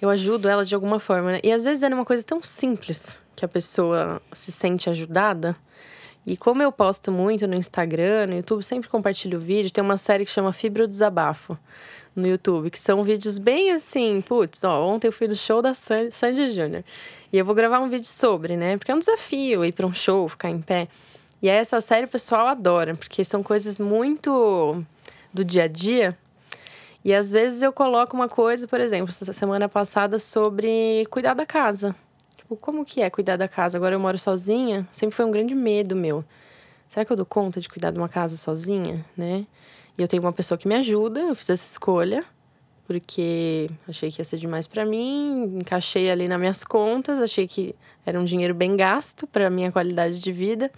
[0.00, 1.40] eu ajudo ela de alguma forma, né?
[1.42, 5.56] E às vezes é uma coisa tão simples que a pessoa se sente ajudada.
[6.24, 10.24] E como eu posto muito no Instagram, no YouTube, sempre compartilho vídeo, tem uma série
[10.24, 11.58] que chama Fibro Desabafo
[12.18, 15.72] no YouTube, que são vídeos bem assim, putz, ó, ontem eu fui no show da
[15.74, 16.84] Sandy Júnior.
[17.32, 18.76] E eu vou gravar um vídeo sobre, né?
[18.76, 20.88] Porque é um desafio ir para um show, ficar em pé.
[21.40, 24.82] E aí essa série o pessoal adora, porque são coisas muito
[25.32, 26.18] do dia a dia.
[27.04, 31.46] E às vezes eu coloco uma coisa, por exemplo, essa semana passada sobre cuidar da
[31.46, 31.94] casa.
[32.36, 33.78] Tipo, como que é cuidar da casa?
[33.78, 36.24] Agora eu moro sozinha, sempre foi um grande medo meu.
[36.88, 39.46] Será que eu dou conta de cuidar de uma casa sozinha, né?
[39.98, 42.24] E eu tenho uma pessoa que me ajuda, eu fiz essa escolha,
[42.86, 47.74] porque achei que ia ser demais para mim, encaixei ali nas minhas contas, achei que
[48.06, 50.70] era um dinheiro bem gasto para minha qualidade de vida.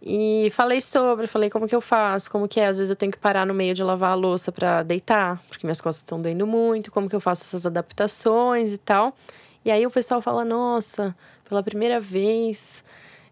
[0.00, 3.10] E falei sobre, falei como que eu faço, como que é, às vezes eu tenho
[3.10, 6.46] que parar no meio de lavar a louça para deitar, porque minhas costas estão doendo
[6.46, 9.16] muito, como que eu faço essas adaptações e tal.
[9.64, 11.14] E aí o pessoal fala: "Nossa,
[11.48, 12.84] pela primeira vez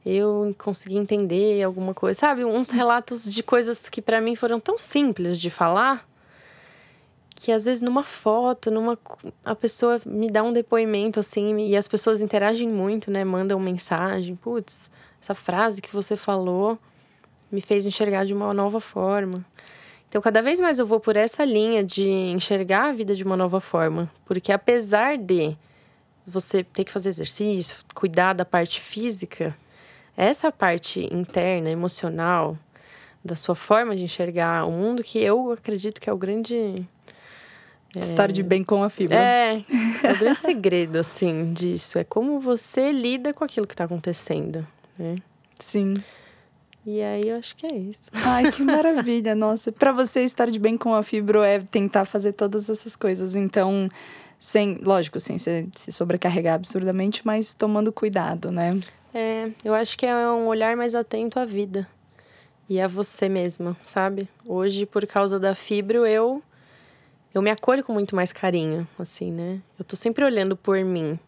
[0.04, 2.44] eu consegui entender alguma coisa, sabe?
[2.44, 6.08] Uns relatos de coisas que para mim foram tão simples de falar
[7.34, 8.98] que às vezes numa foto, numa
[9.42, 13.24] a pessoa me dá um depoimento assim e as pessoas interagem muito, né?
[13.24, 14.90] Mandam mensagem, putz,
[15.20, 16.78] essa frase que você falou
[17.50, 19.32] me fez enxergar de uma nova forma.
[20.08, 23.36] Então, cada vez mais eu vou por essa linha de enxergar a vida de uma
[23.36, 25.56] nova forma, porque apesar de
[26.26, 29.56] você ter que fazer exercício, cuidar da parte física,
[30.16, 32.56] essa parte interna, emocional,
[33.24, 36.86] da sua forma de enxergar o mundo, que eu acredito que é o grande.
[37.94, 39.16] É, Estar de bem com a fibra.
[39.16, 39.60] É,
[40.02, 41.98] é o grande segredo, assim, disso.
[41.98, 44.66] É como você lida com aquilo que está acontecendo,
[44.98, 45.16] né?
[45.58, 46.02] Sim.
[46.86, 48.10] E aí eu acho que é isso.
[48.12, 49.70] Ai, que maravilha, nossa.
[49.70, 53.34] Para você estar de bem com a fibra é tentar fazer todas essas coisas.
[53.34, 53.88] Então,
[54.38, 58.72] sem, lógico, sem se, se sobrecarregar absurdamente, mas tomando cuidado, né?
[59.12, 61.88] É, eu acho que é um olhar mais atento à vida
[62.68, 64.28] e a você mesma, sabe?
[64.46, 66.42] Hoje, por causa da fibra, eu
[67.34, 69.60] eu me acolho com muito mais carinho, assim, né?
[69.78, 71.18] Eu tô sempre olhando por mim.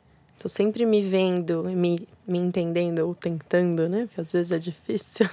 [0.40, 4.06] Tô sempre me vendo, me, me entendendo ou tentando, né?
[4.06, 5.28] Porque às vezes é difícil.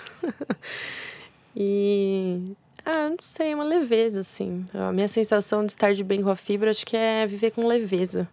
[1.55, 2.53] e
[2.85, 4.63] ah, não sei, é uma leveza, assim.
[4.73, 7.65] A minha sensação de estar de bem com a fibra, acho que é viver com
[7.65, 8.27] leveza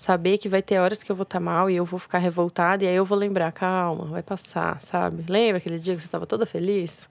[0.00, 2.16] saber que vai ter horas que eu vou estar tá mal e eu vou ficar
[2.16, 5.26] revoltada e aí eu vou lembrar, calma, vai passar, sabe?
[5.28, 7.06] Lembra aquele dia que você estava toda feliz?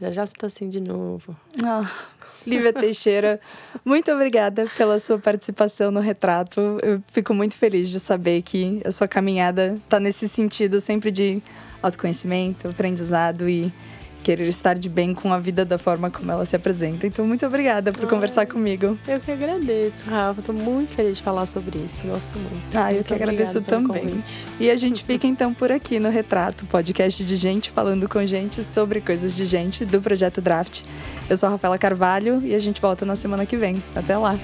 [0.00, 1.36] Já já você está assim de novo.
[1.60, 1.90] Ah,
[2.46, 3.40] Lívia Teixeira,
[3.84, 6.78] muito obrigada pela sua participação no retrato.
[6.84, 11.42] Eu fico muito feliz de saber que a sua caminhada está nesse sentido sempre de
[11.82, 13.72] autoconhecimento, aprendizado e
[14.22, 17.06] querer estar de bem com a vida da forma como ela se apresenta.
[17.06, 18.98] Então, muito obrigada por Ai, conversar comigo.
[19.06, 20.40] Eu que agradeço, Rafa.
[20.40, 22.06] Estou muito feliz de falar sobre isso.
[22.06, 22.76] Gosto muito.
[22.76, 24.22] Ah, eu muito que agradeço também.
[24.58, 28.62] E a gente fica então por aqui no Retrato, podcast de gente falando com gente
[28.62, 30.82] sobre coisas de gente do projeto Draft.
[31.28, 33.82] Eu sou a Rafaela Carvalho e a gente volta na semana que vem.
[33.94, 34.38] Até lá.